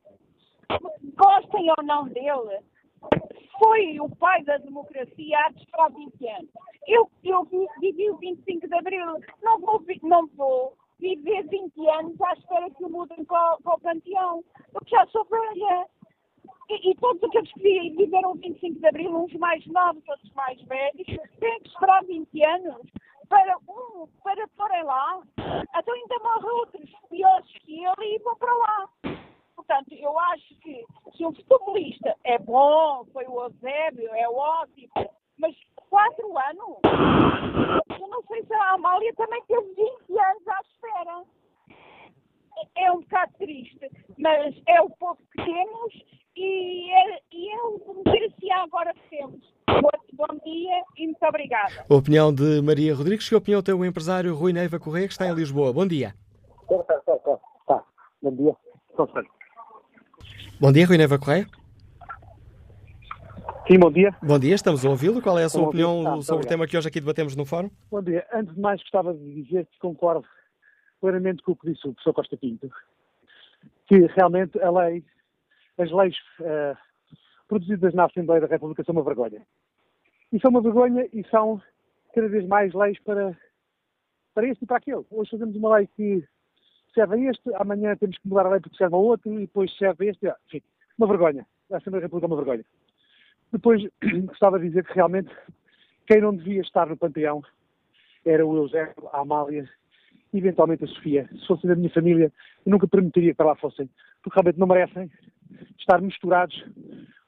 [1.17, 2.61] gostem ou não dele,
[3.59, 5.39] foi o pai da democracia
[5.75, 6.51] há 20 anos.
[6.87, 7.45] Eu, eu
[7.81, 9.07] vivi o 25 de Abril,
[9.43, 13.81] não vou, não vou viver 20 anos à espera que o mudem para, para o
[13.81, 15.87] panteão, porque já sou velha.
[16.71, 20.61] E, e, todos aqueles que viveram o 25 de Abril, uns mais novos, outros mais
[20.63, 21.07] velhos,
[21.39, 22.87] têm que esperar 20 anos
[23.29, 25.21] para, um, para porem lá.
[25.77, 28.89] Então ainda morrem outros piores que ele e vão para lá.
[29.57, 30.85] Portanto, eu acho que
[31.17, 34.91] se um futebolista é bom, foi o Eusébio, é ótimo,
[35.39, 35.55] mas
[35.89, 36.79] quatro anos,
[38.01, 41.25] eu não sei se a Amália também teve 20 anos à espera.
[42.77, 45.93] É um bocado triste, mas é o povo que temos
[46.37, 49.55] e é, e é a democracia agora que temos.
[50.13, 51.85] Bom dia e muito obrigada.
[51.89, 55.27] A opinião de Maria Rodrigues, que opinião tem o empresário Rui Neiva Correia, que está
[55.27, 55.73] em Lisboa.
[55.73, 56.15] Bom dia.
[56.69, 57.85] Tá, tá, tá, tá.
[58.23, 58.57] Bom dia.
[60.61, 61.47] Bom dia, Rui Neva Correia.
[63.67, 64.15] Sim, bom dia.
[64.23, 65.23] Bom dia, estamos a ouvi-lo.
[65.23, 67.47] Qual é a sua bom opinião ah, sobre o tema que hoje aqui debatemos no
[67.47, 67.71] Fórum?
[67.91, 68.27] Bom dia.
[68.33, 70.25] Antes de mais, gostava de dizer que concordo
[71.01, 72.71] plenamente com o que disse o professor Costa Pinto,
[73.87, 75.05] que realmente a lei,
[75.79, 76.77] as leis uh,
[77.49, 79.47] produzidas na Assembleia da República são uma vergonha.
[80.33, 81.61] E são uma vergonha e são
[82.15, 83.37] cada vez mais leis para,
[84.35, 85.05] para este e para aquele.
[85.11, 86.27] Hoje fazemos uma lei que
[86.95, 89.77] serve a este, amanhã temos que mudar a lei porque serve a outro, e depois
[89.77, 90.33] serve a este.
[90.47, 90.63] Enfim,
[90.97, 91.47] uma vergonha.
[91.71, 92.65] A Assembleia da República é uma vergonha.
[93.53, 93.83] Depois,
[94.27, 95.31] gostava de dizer que realmente
[96.07, 97.43] quem não devia estar no panteão
[98.25, 99.69] era o Eusébio, a Amália
[100.39, 101.29] eventualmente a Sofia.
[101.33, 102.33] Se fosse da minha família,
[102.67, 103.89] eu nunca permitiria que lá fossem,
[104.23, 105.11] porque realmente não merecem
[105.79, 106.65] estar misturados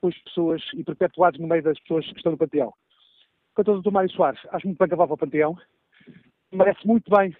[0.01, 2.73] com as pessoas e perpetuados no meio das pessoas que estão no panteão.
[3.55, 3.91] Quanto ao Dr.
[3.91, 5.57] Mário Soares, acho muito bem que vá para o panteão,
[6.53, 7.35] merece muito bem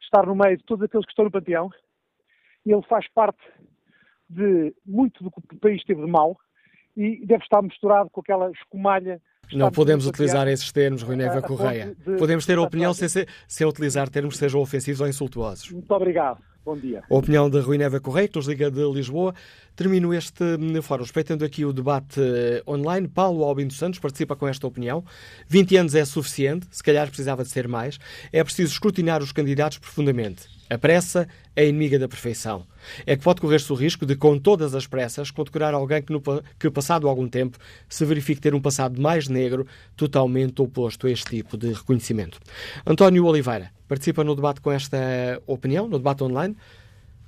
[0.00, 1.70] estar no meio de todos aqueles que estão no panteão.
[2.66, 3.40] Ele faz parte
[4.28, 6.38] de muito do que o país teve de mal
[6.96, 9.20] e deve estar misturado com aquela escumalha.
[9.52, 11.96] Não podemos utilizar esses termos, Rui Neva Correia.
[12.18, 13.08] Podemos ter opinião sem,
[13.46, 15.70] sem utilizar termos que sejam ofensivos ou insultuosos.
[15.70, 16.38] Muito obrigado.
[16.68, 17.02] Bom dia.
[17.08, 19.34] A opinião de Rui Neva Correia, que nos liga de Lisboa.
[19.74, 23.08] Termino este hum, fórum respeitando aqui o debate eh, online.
[23.08, 25.02] Paulo Albino Santos participa com esta opinião.
[25.48, 27.98] 20 anos é suficiente, se calhar precisava de ser mais.
[28.30, 30.42] É preciso escrutinar os candidatos profundamente.
[30.68, 31.26] A pressa
[31.56, 32.66] é inimiga da perfeição.
[33.06, 36.20] É que pode correr-se o risco de, com todas as pressas, condecorar alguém que, no,
[36.58, 37.56] que, passado algum tempo,
[37.88, 39.66] se verifique ter um passado mais negro,
[39.96, 42.38] totalmente oposto a este tipo de reconhecimento.
[42.86, 44.98] António Oliveira participa no debate com esta
[45.46, 46.54] opinião, no debate online.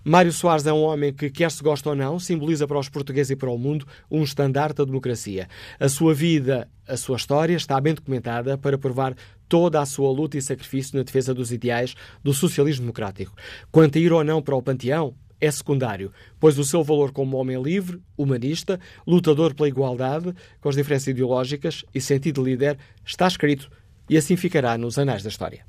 [0.02, 3.30] Mário Soares é um homem que, quer se gosta ou não, simboliza para os portugueses
[3.30, 5.46] e para o mundo um estandarte da democracia.
[5.78, 9.14] A sua vida, a sua história está bem documentada para provar
[9.46, 13.34] toda a sua luta e sacrifício na defesa dos ideais do socialismo democrático.
[13.70, 17.36] Quanto a ir ou não para o panteão, é secundário, pois o seu valor como
[17.36, 23.26] homem livre, humanista, lutador pela igualdade, com as diferenças ideológicas e sentido de líder, está
[23.26, 23.70] escrito
[24.08, 25.64] e assim ficará nos anais da história.